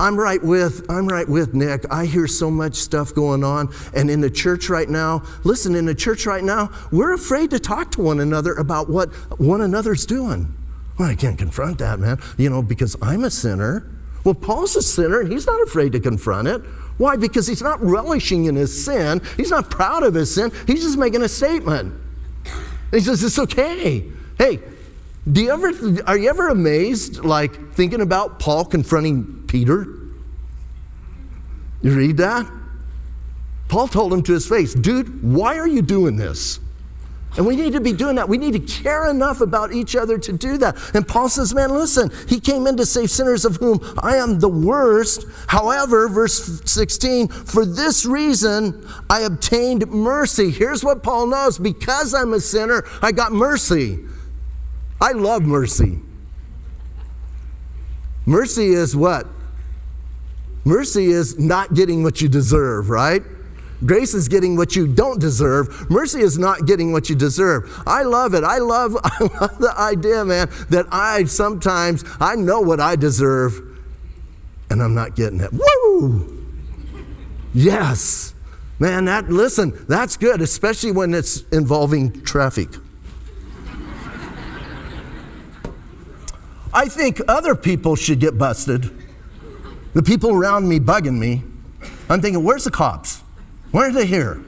[0.00, 1.84] I'm right with I'm right with Nick.
[1.90, 5.84] I hear so much stuff going on and in the church right now, listen, in
[5.84, 10.06] the church right now, we're afraid to talk to one another about what one another's
[10.06, 10.54] doing.
[10.98, 12.18] Well, I can't confront that, man.
[12.38, 13.90] You know, because I'm a sinner.
[14.24, 16.62] Well, Paul's a sinner and he's not afraid to confront it.
[16.96, 17.16] Why?
[17.16, 19.20] Because he's not relishing in his sin.
[19.36, 20.50] He's not proud of his sin.
[20.66, 21.94] He's just making a statement.
[22.90, 24.04] he says, It's okay.
[24.38, 24.60] Hey,
[25.30, 25.70] do you ever,
[26.06, 29.84] are you ever amazed, like thinking about Paul confronting Peter?
[31.82, 32.48] You read that?
[33.66, 36.60] Paul told him to his face, dude, why are you doing this?
[37.36, 38.28] And we need to be doing that.
[38.28, 40.76] We need to care enough about each other to do that.
[40.94, 44.38] And Paul says, man, listen, he came in to save sinners of whom I am
[44.38, 45.24] the worst.
[45.48, 50.50] However, verse 16, for this reason I obtained mercy.
[50.50, 53.98] Here's what Paul knows because I'm a sinner, I got mercy.
[55.00, 55.98] I love mercy.
[58.26, 59.26] Mercy is what?
[60.64, 63.22] Mercy is not getting what you deserve, right?
[63.84, 65.90] Grace is getting what you don't deserve.
[65.90, 67.82] Mercy is not getting what you deserve.
[67.86, 68.44] I love it.
[68.44, 73.62] I love, I love the idea, man, that I sometimes I know what I deserve
[74.70, 75.50] and I'm not getting it.
[75.52, 76.46] Woo!
[77.52, 78.34] Yes.
[78.78, 82.68] Man, that listen, that's good, especially when it's involving traffic.
[86.72, 88.99] I think other people should get busted.
[89.94, 91.42] The people around me bugging me.
[92.08, 93.22] I'm thinking, where's the cops?
[93.70, 94.42] Why are they here?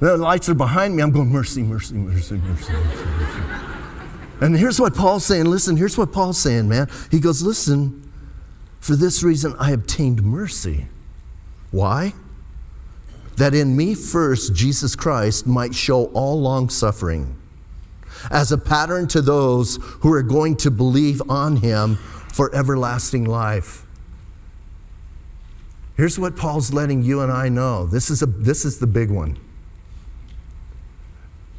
[0.00, 1.02] The lights are behind me.
[1.02, 3.60] I'm going, mercy, mercy, mercy, mercy, mercy, mercy.
[4.40, 5.44] And here's what Paul's saying.
[5.44, 6.88] Listen, here's what Paul's saying, man.
[7.10, 8.10] He goes, listen,
[8.80, 10.86] for this reason I obtained mercy.
[11.70, 12.14] Why?
[13.36, 17.36] That in me first Jesus Christ might show all long suffering
[18.30, 21.96] as a pattern to those who are going to believe on him
[22.32, 23.86] for everlasting life.
[26.00, 27.84] Here's what Paul's letting you and I know.
[27.84, 29.36] This is, a, this is the big one.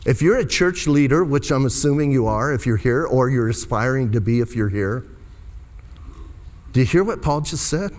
[0.03, 3.49] If you're a church leader, which I'm assuming you are if you're here, or you're
[3.49, 5.05] aspiring to be if you're here,
[6.73, 7.91] do you hear what Paul just said?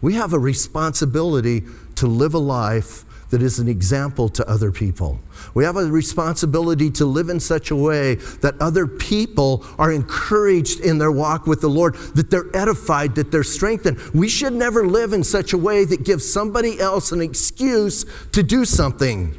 [0.00, 1.62] We have a responsibility
[1.94, 5.18] to live a life that is an example to other people.
[5.54, 10.80] We have a responsibility to live in such a way that other people are encouraged
[10.80, 13.98] in their walk with the Lord, that they're edified, that they're strengthened.
[14.12, 18.42] We should never live in such a way that gives somebody else an excuse to
[18.42, 19.34] do something.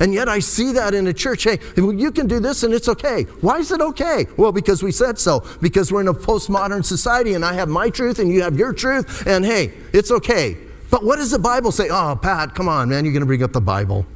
[0.00, 1.44] And yet I see that in a church.
[1.44, 3.24] Hey, you can do this and it's okay.
[3.42, 4.26] Why is it okay?
[4.38, 5.44] Well, because we said so.
[5.60, 8.72] Because we're in a postmodern society and I have my truth and you have your
[8.72, 9.26] truth.
[9.26, 10.56] And hey, it's okay.
[10.94, 11.88] But what does the Bible say?
[11.90, 14.06] Oh, Pat, come on, man, you're going to bring up the Bible.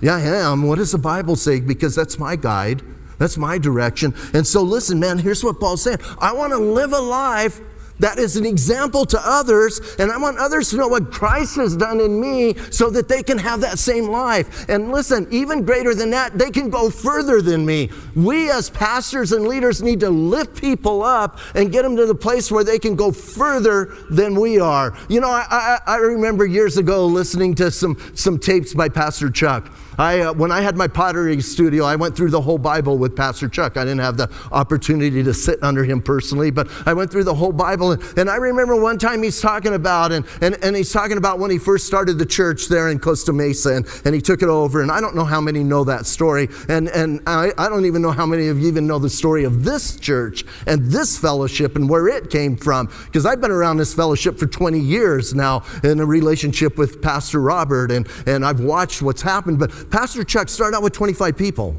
[0.00, 0.62] Yeah, I am.
[0.62, 1.58] What does the Bible say?
[1.58, 2.80] Because that's my guide,
[3.18, 4.14] that's my direction.
[4.34, 7.60] And so, listen, man, here's what Paul's saying I want to live a life
[7.98, 11.76] that is an example to others, and I want others to know what Christ has
[11.76, 14.68] done in me so that they can have that same life.
[14.68, 17.90] And listen, even greater than that, they can go further than me.
[18.14, 22.14] We, as pastors and leaders, need to lift people up and get them to the
[22.14, 24.96] place where they can go further than we are.
[25.08, 29.30] You know, I, I, I remember years ago listening to some, some tapes by Pastor
[29.30, 29.70] Chuck.
[29.98, 33.16] I, uh, when I had my pottery studio, I went through the whole Bible with
[33.16, 33.76] Pastor Chuck.
[33.76, 37.34] I didn't have the opportunity to sit under him personally, but I went through the
[37.34, 37.92] whole Bible.
[37.92, 41.40] And, and I remember one time he's talking about, and, and, and he's talking about
[41.40, 44.48] when he first started the church there in Costa Mesa, and, and he took it
[44.48, 44.82] over.
[44.82, 46.48] And I don't know how many know that story.
[46.68, 49.42] And, and I, I don't even know how many of you even know the story
[49.42, 52.88] of this church and this fellowship and where it came from.
[53.06, 57.40] Because I've been around this fellowship for 20 years now in a relationship with Pastor
[57.40, 59.58] Robert, and, and I've watched what's happened.
[59.58, 61.76] But Pastor Chuck started out with 25 people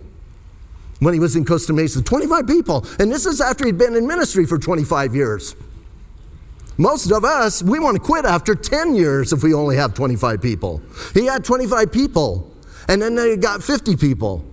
[1.00, 2.02] when he was in Costa Mesa.
[2.02, 2.86] 25 people.
[3.00, 5.56] And this is after he'd been in ministry for 25 years.
[6.78, 10.41] Most of us, we want to quit after 10 years if we only have 25
[10.41, 10.82] people.
[11.13, 12.50] He had 25 people,
[12.88, 14.45] and then they got 50 people.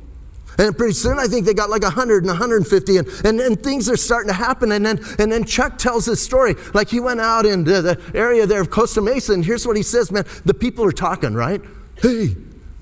[0.59, 3.89] And pretty soon, I think they got like 100 and 150, and, and, and things
[3.89, 4.73] are starting to happen.
[4.73, 6.57] And then, and then Chuck tells his story.
[6.75, 9.77] Like he went out in the, the area there of Costa Mesa, and here's what
[9.77, 10.25] he says, man.
[10.45, 11.61] The people are talking, right?
[12.03, 12.35] Hey,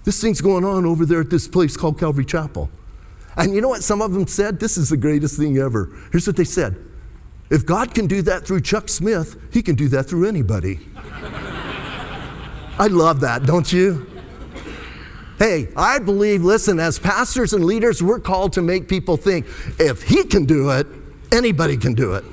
[0.05, 2.71] this thing's going on over there at this place called Calvary Chapel.
[3.37, 4.61] And you know what some of them said?
[4.61, 5.91] This is the greatest thing ever.
[6.13, 6.77] Here's what they said
[7.51, 10.81] If God can do that through Chuck Smith, he can do that through anybody.
[12.77, 14.07] I love that, don't you?
[15.39, 19.47] Hey, I believe, listen, as pastors and leaders, we're called to make people think
[19.79, 20.87] if he can do it,
[21.33, 22.25] anybody can do it.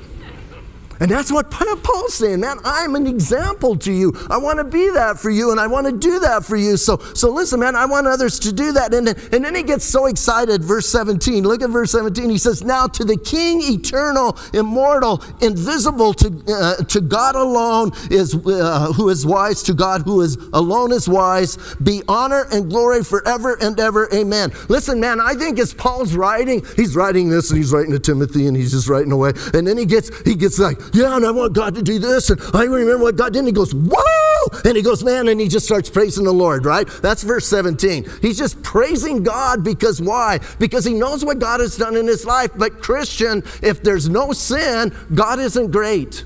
[1.02, 2.60] And that's what Paul's saying, man.
[2.64, 4.14] I'm an example to you.
[4.30, 6.78] I want to be that for you, and I want to do that for you.
[6.78, 8.94] So, so listen, man, I want others to do that.
[8.94, 11.44] And, and then he gets so excited, verse 17.
[11.44, 12.30] Look at verse 17.
[12.30, 18.36] He says, Now to the King, eternal, immortal, invisible, to, uh, to God alone is
[18.36, 23.04] uh, who is wise, to God who is alone is wise, be honor and glory
[23.04, 24.08] forever and ever.
[24.14, 24.52] Amen.
[24.70, 28.46] Listen, man, I think as Paul's writing, he's writing this and he's writing to Timothy
[28.46, 29.32] and he's just writing away.
[29.56, 32.30] And then he gets he gets like, yeah, and I want God to do this.
[32.30, 33.40] And I remember what God did.
[33.40, 34.60] And he goes, whoa!
[34.66, 36.88] And he goes, man, and he just starts praising the Lord, right?
[37.02, 38.06] That's verse 17.
[38.22, 40.40] He's just praising God because why?
[40.60, 42.52] Because he knows what God has done in his life.
[42.56, 46.26] But, Christian, if there's no sin, God isn't great.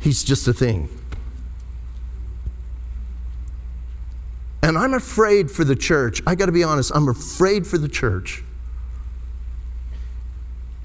[0.00, 0.88] He's just a thing.
[4.62, 6.22] And I'm afraid for the church.
[6.26, 8.42] I got to be honest, I'm afraid for the church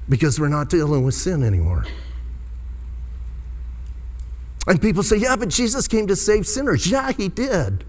[0.08, 1.84] because we're not dealing with sin anymore.
[4.66, 6.86] And people say, yeah, but Jesus came to save sinners.
[6.86, 7.84] Yeah, he did.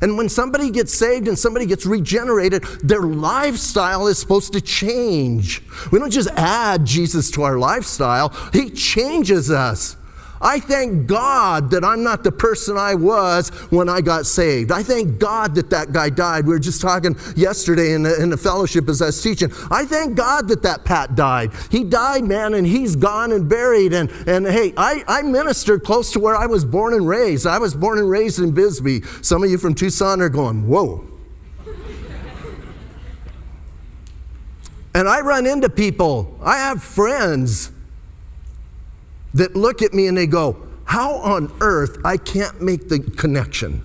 [0.00, 5.62] And when somebody gets saved and somebody gets regenerated, their lifestyle is supposed to change.
[5.92, 9.96] We don't just add Jesus to our lifestyle, He changes us.
[10.40, 14.70] I thank God that I'm not the person I was when I got saved.
[14.70, 16.46] I thank God that that guy died.
[16.46, 19.50] We were just talking yesterday in the, in the fellowship as I was teaching.
[19.70, 21.52] I thank God that that Pat died.
[21.70, 23.92] He died, man, and he's gone and buried.
[23.92, 27.46] And, and hey, I, I ministered close to where I was born and raised.
[27.46, 29.02] I was born and raised in Bisbee.
[29.22, 31.04] Some of you from Tucson are going, whoa.
[34.94, 37.70] and I run into people, I have friends
[39.36, 43.82] that look at me and they go, How on earth I can't make the connection?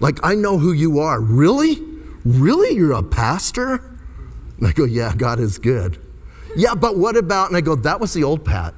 [0.00, 1.20] Like, I know who you are.
[1.20, 1.82] Really?
[2.24, 2.74] Really?
[2.76, 3.76] You're a pastor?
[4.58, 5.98] And I go, Yeah, God is good.
[6.56, 7.48] Yeah, but what about?
[7.48, 8.74] And I go, That was the old Pat.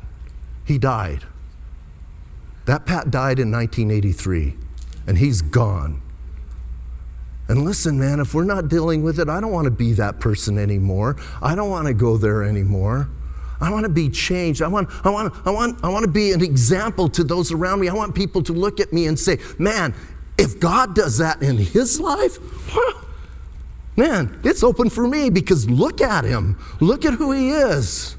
[0.65, 1.25] He died.
[2.67, 4.55] That Pat died in 1983,
[5.07, 6.01] and he's gone.
[7.49, 10.21] And listen, man, if we're not dealing with it, I don't want to be that
[10.21, 11.17] person anymore.
[11.43, 13.09] I don't want to go there anymore.
[13.61, 14.63] I want to be changed.
[14.63, 17.81] I want, I, want, I, want, I want to be an example to those around
[17.81, 17.89] me.
[17.89, 19.95] I want people to look at me and say, man,
[20.39, 22.39] if God does that in his life,
[23.97, 26.59] man, it's open for me because look at him.
[26.81, 28.17] Look at who he is.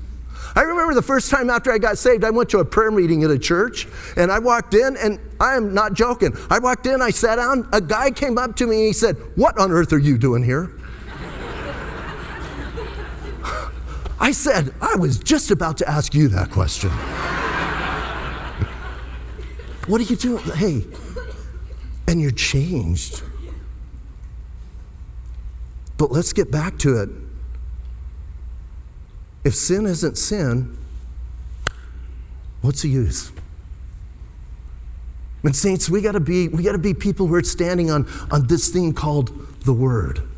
[0.56, 3.24] I remember the first time after I got saved, I went to a prayer meeting
[3.24, 3.88] at a church,
[4.18, 6.36] and I walked in, and I am not joking.
[6.50, 9.16] I walked in, I sat down, a guy came up to me and he said,
[9.36, 10.72] What on earth are you doing here?
[14.22, 16.91] I said, I was just about to ask you that question.
[19.88, 20.43] what are you doing?
[20.43, 20.86] Hey,
[22.07, 23.24] and you're changed.
[25.97, 27.09] But let's get back to it.
[29.43, 30.78] If sin isn't sin,
[32.61, 33.32] what's the use?
[35.43, 38.69] And saints, we gotta be, we gotta be people who are standing on, on this
[38.69, 40.30] thing called the Word.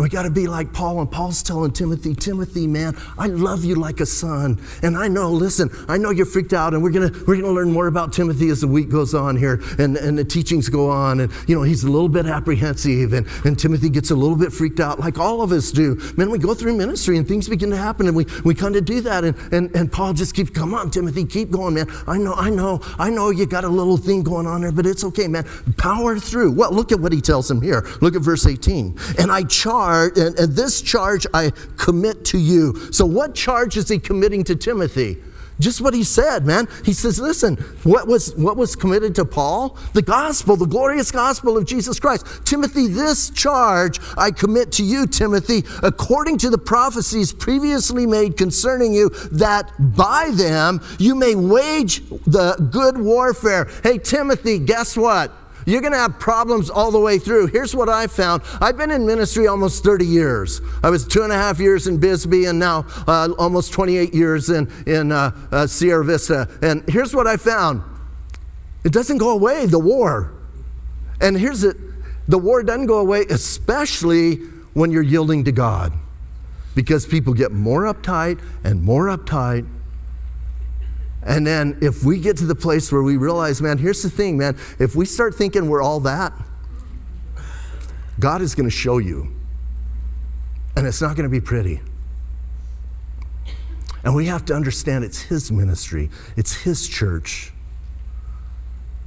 [0.00, 1.02] And we got to be like Paul.
[1.02, 4.58] And Paul's telling Timothy, Timothy, man, I love you like a son.
[4.82, 6.72] And I know, listen, I know you're freaked out.
[6.72, 9.36] And we're going to we're gonna learn more about Timothy as the week goes on
[9.36, 11.20] here and, and the teachings go on.
[11.20, 13.12] And, you know, he's a little bit apprehensive.
[13.12, 16.00] And, and Timothy gets a little bit freaked out, like all of us do.
[16.16, 18.06] Man, we go through ministry and things begin to happen.
[18.06, 19.22] And we, we kind of do that.
[19.24, 21.88] And, and, and Paul just keeps, come on, Timothy, keep going, man.
[22.06, 24.86] I know, I know, I know you got a little thing going on there, but
[24.86, 25.44] it's okay, man.
[25.76, 26.52] Power through.
[26.52, 27.86] Well, look at what he tells him here.
[28.00, 28.96] Look at verse 18.
[29.18, 32.92] And I charge charge, and, and this charge I commit to you.
[32.92, 35.18] So, what charge is he committing to Timothy?
[35.58, 36.68] Just what he said, man.
[36.86, 39.76] He says, listen, what was, what was committed to Paul?
[39.92, 42.46] The gospel, the glorious gospel of Jesus Christ.
[42.46, 48.94] Timothy, this charge I commit to you, Timothy, according to the prophecies previously made concerning
[48.94, 53.68] you, that by them you may wage the good warfare.
[53.82, 55.30] Hey, Timothy, guess what?
[55.70, 57.46] You're going to have problems all the way through.
[57.46, 60.60] Here's what I found I've been in ministry almost 30 years.
[60.82, 64.50] I was two and a half years in Bisbee and now uh, almost 28 years
[64.50, 66.48] in, in uh, uh, Sierra Vista.
[66.60, 67.82] And here's what I found
[68.82, 70.32] it doesn't go away, the war.
[71.20, 71.76] And here's it
[72.26, 74.36] the war doesn't go away, especially
[74.74, 75.92] when you're yielding to God.
[76.74, 79.68] Because people get more uptight and more uptight
[81.22, 84.38] and then if we get to the place where we realize, man, here's the thing,
[84.38, 86.32] man, if we start thinking we're all that,
[88.18, 89.34] God is going to show you.
[90.76, 91.80] And it's not going to be pretty.
[94.02, 97.52] And we have to understand it's His ministry, it's His church.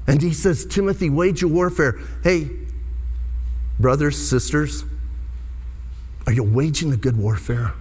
[0.05, 1.97] And He says, Timothy, wage your warfare.
[2.23, 2.49] Hey,
[3.79, 4.83] brothers, sisters,
[6.27, 7.73] are you waging the good warfare?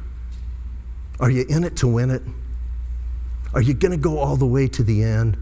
[1.20, 2.22] Are you in it to win it?
[3.54, 5.36] Are you going to go all the way to the end?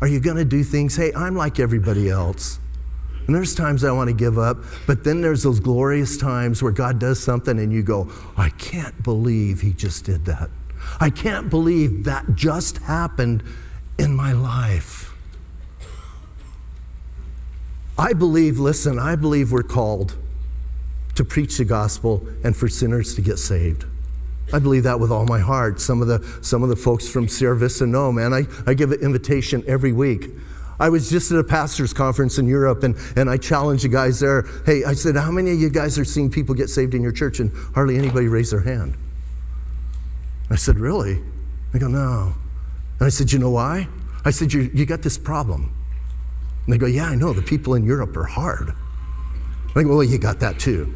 [0.00, 0.96] Are you going to do things?
[0.96, 2.58] Hey, I'm like everybody else.
[3.26, 6.72] And there's times I want to give up, but then there's those glorious times where
[6.72, 10.50] God does something and you go, I can't believe He just did that.
[11.00, 13.42] I can't believe that just happened
[13.98, 15.14] in my life.
[17.96, 20.16] I believe, listen, I believe we're called
[21.14, 23.86] to preach the gospel and for sinners to get saved.
[24.52, 25.80] I believe that with all my heart.
[25.80, 28.32] Some of the, some of the folks from Sierra Vista know, man.
[28.32, 30.28] I, I give an invitation every week.
[30.78, 34.20] I was just at a pastor's conference in Europe and, and I challenged the guys
[34.20, 34.44] there.
[34.66, 37.12] Hey, I said, How many of you guys are seeing people get saved in your
[37.12, 37.40] church?
[37.40, 38.96] And hardly anybody raised their hand.
[40.50, 41.22] I said, Really?
[41.72, 42.34] They go, No.
[42.98, 43.88] And I said, You know why?
[44.24, 45.72] I said, You, you got this problem.
[46.64, 48.74] And they go, Yeah, I know, the people in Europe are hard.
[49.76, 50.92] I go, Well, you got that too.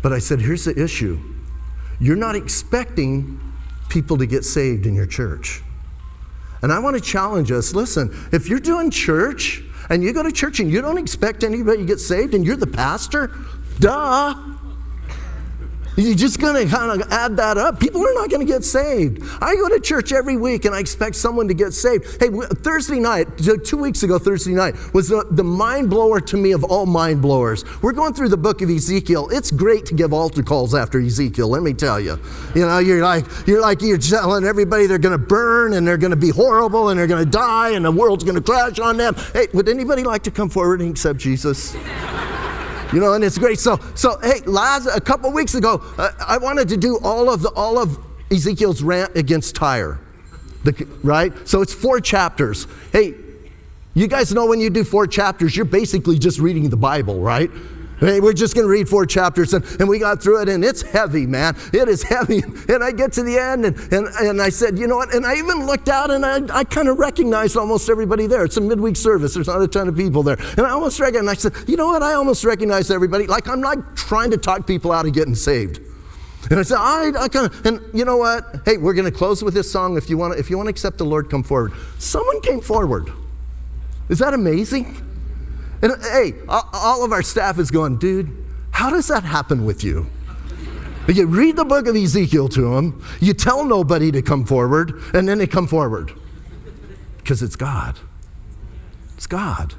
[0.00, 1.20] But I said, Here's the issue
[2.00, 3.40] you're not expecting
[3.88, 5.62] people to get saved in your church.
[6.62, 10.32] And I want to challenge us listen, if you're doing church and you go to
[10.32, 13.34] church and you don't expect anybody to get saved and you're the pastor,
[13.78, 14.34] duh.
[15.98, 17.80] You're just going to kind of add that up.
[17.80, 19.20] People are not going to get saved.
[19.40, 22.20] I go to church every week and I expect someone to get saved.
[22.20, 23.26] Hey, Thursday night,
[23.64, 27.20] two weeks ago, Thursday night, was the, the mind blower to me of all mind
[27.20, 27.64] blowers.
[27.82, 29.28] We're going through the book of Ezekiel.
[29.32, 32.16] It's great to give altar calls after Ezekiel, let me tell you.
[32.54, 35.98] You know, you're like, you're like, you're telling everybody they're going to burn and they're
[35.98, 38.78] going to be horrible and they're going to die and the world's going to crash
[38.78, 39.16] on them.
[39.32, 41.74] Hey, would anybody like to come forward and accept Jesus?
[42.92, 43.58] You know, and it's great.
[43.58, 47.42] So, so hey, last a couple weeks ago, uh, I wanted to do all of
[47.42, 47.98] the all of
[48.30, 50.00] Ezekiel's rant against Tyre,
[50.64, 51.32] the, right?
[51.46, 52.66] So it's four chapters.
[52.92, 53.14] Hey,
[53.94, 57.50] you guys know when you do four chapters, you're basically just reading the Bible, right?
[58.00, 60.64] Hey, we're just going to read four chapters, and, and we got through it, and
[60.64, 61.56] it's heavy, man.
[61.72, 62.42] It is heavy.
[62.68, 65.14] And I get to the end, and, and, and I said, you know what?
[65.14, 68.44] And I even looked out, and I, I kind of recognized almost everybody there.
[68.44, 70.36] It's a midweek service, there's not a ton of people there.
[70.56, 72.02] And I almost recognized, I said, you know what?
[72.02, 73.26] I almost recognized everybody.
[73.26, 75.80] Like, I'm not trying to talk people out of getting saved.
[76.50, 78.60] And I said, I, I kind of, and you know what?
[78.64, 79.96] Hey, we're going to close with this song.
[79.96, 81.72] If you want to, if you want to accept the Lord, come forward.
[81.98, 83.10] Someone came forward.
[84.08, 85.07] Is that amazing?
[85.82, 88.30] And hey, all of our staff is going, dude,
[88.70, 90.06] how does that happen with you?
[91.08, 95.26] You read the book of Ezekiel to them, you tell nobody to come forward, and
[95.26, 96.12] then they come forward.
[97.16, 97.98] Because it's God.
[99.16, 99.74] It's God.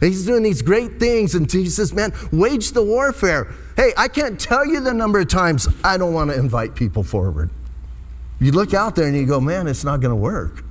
[0.00, 3.54] And he's doing these great things, and he says, man, wage the warfare.
[3.76, 7.02] Hey, I can't tell you the number of times I don't want to invite people
[7.02, 7.50] forward.
[8.40, 10.64] You look out there and you go, man, it's not going to work.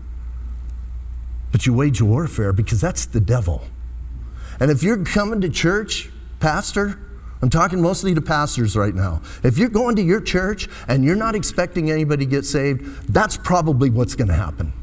[1.52, 3.66] But you wage warfare because that's the devil.
[4.60, 7.00] And if you're coming to church, pastor,
[7.42, 9.22] I'm talking mostly to pastors right now.
[9.44, 13.38] If you're going to your church and you're not expecting anybody to get saved, that's
[13.38, 14.74] probably what's going to happen.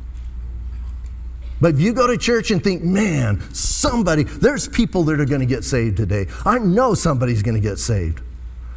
[1.61, 5.41] But if you go to church and think, man, somebody, there's people that are going
[5.41, 6.27] to get saved today.
[6.45, 8.21] I know somebody's going to get saved.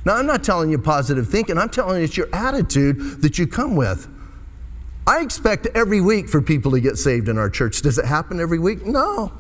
[0.06, 3.48] Now, I'm not telling you positive thinking, I'm telling you it's your attitude that you
[3.48, 4.08] come with.
[5.08, 7.82] I expect every week for people to get saved in our church.
[7.82, 8.86] Does it happen every week?
[8.86, 9.32] No.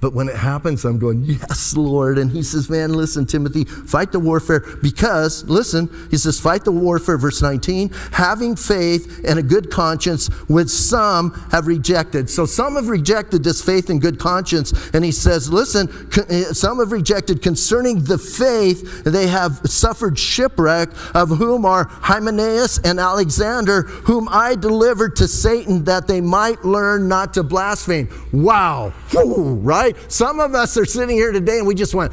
[0.00, 2.18] But when it happens, I'm going, Yes, Lord.
[2.18, 6.72] And he says, Man, listen, Timothy, fight the warfare because, listen, he says, fight the
[6.72, 12.30] warfare, verse 19, having faith and a good conscience, which some have rejected.
[12.30, 14.72] So some have rejected this faith and good conscience.
[14.94, 15.88] And he says, Listen,
[16.28, 22.78] eh, some have rejected concerning the faith, they have suffered shipwreck, of whom are Hymenaeus
[22.84, 28.08] and Alexander, whom I delivered to Satan that they might learn not to blaspheme.
[28.32, 28.90] Wow.
[29.10, 29.87] Whew, right?
[29.92, 30.12] Right?
[30.12, 32.12] Some of us are sitting here today and we just went,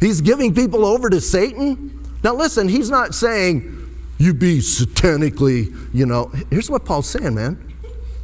[0.00, 2.00] He's giving people over to Satan.
[2.24, 3.78] Now, listen, he's not saying
[4.18, 6.32] you be satanically, you know.
[6.50, 7.72] Here's what Paul's saying, man.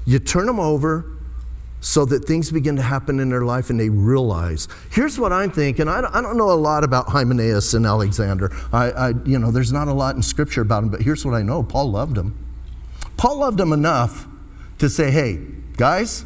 [0.04, 1.18] You turn them over
[1.80, 4.66] so that things begin to happen in their life and they realize.
[4.90, 5.86] Here's what I'm thinking.
[5.86, 8.50] I don't, know a lot about Hymenaeus and Alexander.
[8.72, 11.34] I, I, you know, there's not a lot in scripture about them, but here's what
[11.34, 12.36] I know Paul loved them.
[13.16, 14.26] Paul loved them enough
[14.78, 15.38] to say, hey,
[15.76, 16.24] guys,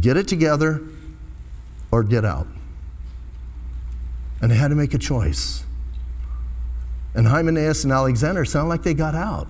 [0.00, 0.82] get it together
[1.90, 2.46] or get out.
[4.42, 5.64] And they had to make a choice.
[7.14, 9.48] And Hymenaeus and Alexander sound like they got out.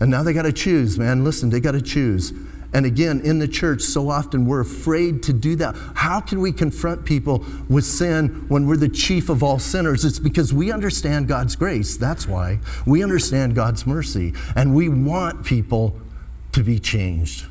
[0.00, 1.24] And now they got to choose, man.
[1.24, 2.32] Listen, they got to choose.
[2.72, 5.76] And again, in the church, so often we're afraid to do that.
[5.94, 10.04] How can we confront people with sin when we're the chief of all sinners?
[10.04, 11.96] It's because we understand God's grace.
[11.96, 12.58] That's why.
[12.84, 14.34] We understand God's mercy.
[14.56, 16.00] And we want people
[16.52, 17.46] to be changed.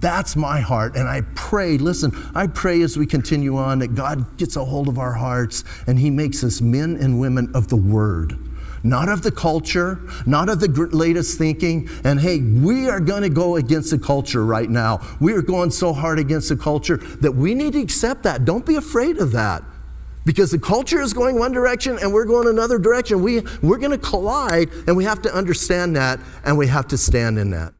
[0.00, 0.96] That's my heart.
[0.96, 4.88] And I pray, listen, I pray as we continue on that God gets a hold
[4.88, 8.38] of our hearts and He makes us men and women of the Word,
[8.82, 11.88] not of the culture, not of the latest thinking.
[12.04, 15.00] And hey, we are going to go against the culture right now.
[15.20, 18.44] We are going so hard against the culture that we need to accept that.
[18.44, 19.62] Don't be afraid of that.
[20.24, 23.22] Because the culture is going one direction and we're going another direction.
[23.22, 26.98] We, we're going to collide and we have to understand that and we have to
[26.98, 27.74] stand in that.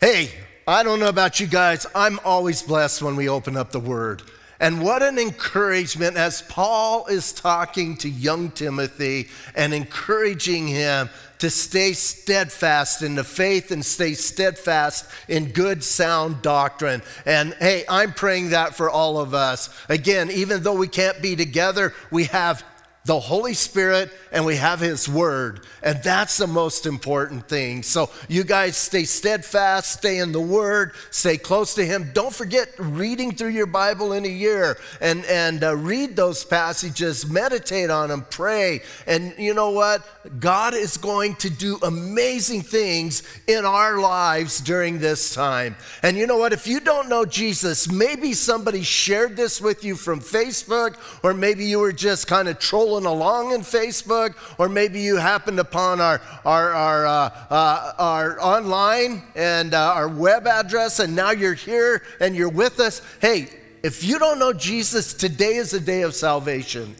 [0.00, 0.30] Hey,
[0.66, 1.86] I don't know about you guys.
[1.94, 4.22] I'm always blessed when we open up the Word.
[4.58, 11.50] And what an encouragement as Paul is talking to young Timothy and encouraging him to
[11.50, 17.02] stay steadfast in the faith and stay steadfast in good, sound doctrine.
[17.26, 19.68] And hey, I'm praying that for all of us.
[19.90, 22.64] Again, even though we can't be together, we have
[23.04, 25.66] the Holy Spirit and we have His Word.
[25.82, 27.82] And that's the most important thing.
[27.82, 32.10] So, you guys stay steadfast, stay in the Word, stay close to Him.
[32.12, 37.28] Don't forget reading through your Bible in a year and, and uh, read those passages,
[37.28, 38.82] meditate on them, pray.
[39.06, 40.06] And you know what?
[40.38, 45.76] God is going to do amazing things in our lives during this time.
[46.02, 46.52] And you know what?
[46.52, 51.64] If you don't know Jesus, maybe somebody shared this with you from Facebook, or maybe
[51.64, 56.20] you were just kind of trolling along in Facebook, or maybe you happened upon our,
[56.44, 62.02] our, our, uh, uh, our online and uh, our web address, and now you're here
[62.18, 63.00] and you're with us.
[63.20, 63.48] Hey,
[63.84, 66.96] if you don't know Jesus, today is a day of salvation.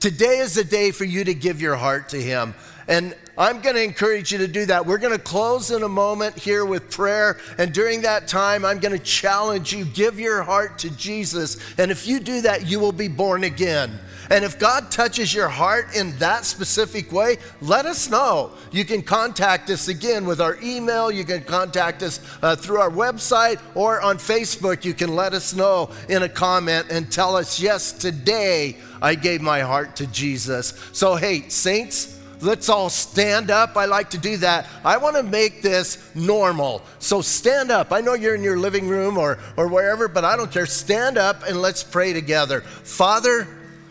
[0.00, 2.54] Today is a day for you to give your heart to Him.
[2.88, 4.86] And I'm going to encourage you to do that.
[4.86, 7.38] We're going to close in a moment here with prayer.
[7.58, 11.58] And during that time, I'm going to challenge you give your heart to Jesus.
[11.78, 13.98] And if you do that, you will be born again.
[14.30, 18.52] And if God touches your heart in that specific way, let us know.
[18.70, 21.10] You can contact us again with our email.
[21.10, 24.84] You can contact us uh, through our website or on Facebook.
[24.84, 29.42] You can let us know in a comment and tell us, yes, today I gave
[29.42, 30.72] my heart to Jesus.
[30.92, 32.13] So, hey, saints,
[32.44, 33.76] Let's all stand up.
[33.76, 34.66] I like to do that.
[34.84, 36.82] I want to make this normal.
[36.98, 37.92] So stand up.
[37.92, 40.66] I know you're in your living room or, or wherever, but I don't care.
[40.66, 42.60] Stand up and let's pray together.
[42.60, 43.48] Father,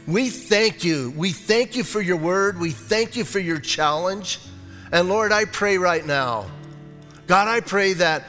[0.07, 1.13] we thank you.
[1.17, 2.59] We thank you for your word.
[2.59, 4.39] We thank you for your challenge.
[4.91, 6.45] And Lord, I pray right now,
[7.25, 8.25] God, I pray that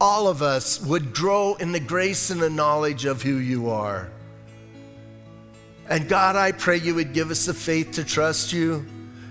[0.00, 4.10] all of us would grow in the grace and the knowledge of who you are.
[5.88, 8.86] And God, I pray you would give us the faith to trust you.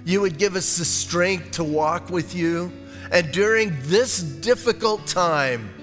[0.05, 2.71] You would give us the strength to walk with you.
[3.11, 5.73] And during this difficult time,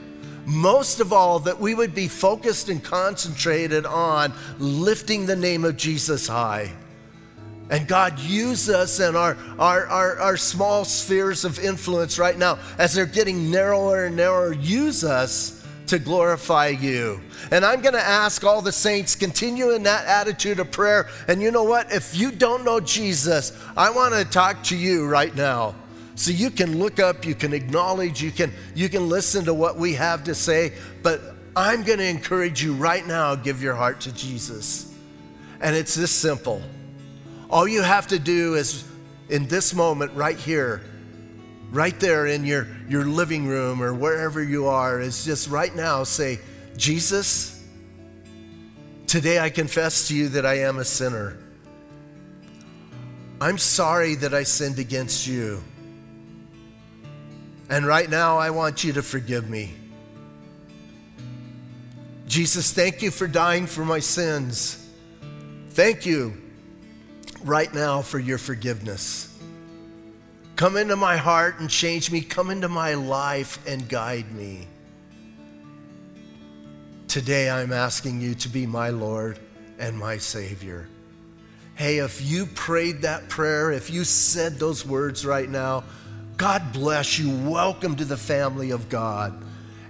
[0.47, 5.77] most of all, that we would be focused and concentrated on lifting the name of
[5.77, 6.73] Jesus high.
[7.71, 12.59] And God, use us in our, our, our, our, small spheres of influence right now
[12.79, 14.53] as they're getting narrower and narrower.
[14.53, 15.60] Use us
[15.91, 17.21] to glorify you.
[17.51, 21.09] And I'm going to ask all the saints, continue in that attitude of prayer.
[21.29, 21.93] And you know what?
[21.93, 25.75] If you don't know Jesus, I want to talk to you right now.
[26.15, 29.77] So you can look up, you can acknowledge, you can, you can listen to what
[29.77, 31.21] we have to say, but
[31.57, 34.95] I'm going to encourage you right now give your heart to Jesus.
[35.61, 36.63] And it's this simple.
[37.49, 38.85] All you have to do is
[39.29, 40.83] in this moment right here,
[41.71, 46.05] right there in your, your living room or wherever you are, is just right now
[46.05, 46.41] say,
[46.77, 47.65] Jesus,
[49.07, 51.37] today I confess to you that I am a sinner.
[53.41, 55.63] I'm sorry that I sinned against you.
[57.71, 59.73] And right now, I want you to forgive me.
[62.27, 64.89] Jesus, thank you for dying for my sins.
[65.71, 66.35] Thank you
[67.45, 69.30] right now for your forgiveness.
[70.61, 72.21] Come into my heart and change me.
[72.21, 74.67] Come into my life and guide me.
[77.09, 79.39] Today, I'm asking you to be my Lord
[79.79, 80.87] and my Savior.
[81.77, 85.83] Hey, if you prayed that prayer, if you said those words right now,
[86.37, 87.31] God bless you.
[87.51, 89.43] Welcome to the family of God.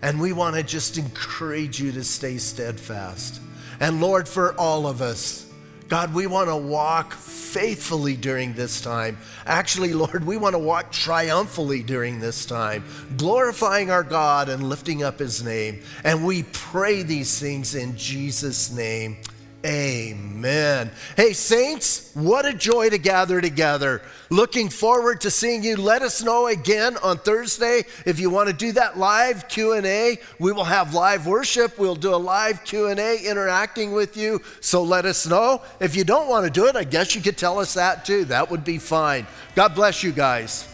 [0.02, 3.40] And we want to just encourage you to stay steadfast.
[3.80, 5.49] And Lord, for all of us,
[5.91, 9.18] God, we want to walk faithfully during this time.
[9.45, 12.84] Actually, Lord, we want to walk triumphantly during this time,
[13.16, 15.82] glorifying our God and lifting up his name.
[16.05, 19.16] And we pray these things in Jesus' name.
[19.64, 20.90] Amen.
[21.16, 24.00] Hey, saints, what a joy to gather together.
[24.30, 25.76] Looking forward to seeing you.
[25.76, 30.18] Let us know again on Thursday if you want to do that live Q&A.
[30.38, 31.78] We will have live worship.
[31.78, 34.40] We'll do a live Q&A interacting with you.
[34.61, 35.61] So let us know.
[35.78, 38.24] If you don't want to do it, I guess you could tell us that too.
[38.26, 39.26] That would be fine.
[39.54, 40.69] God bless you guys.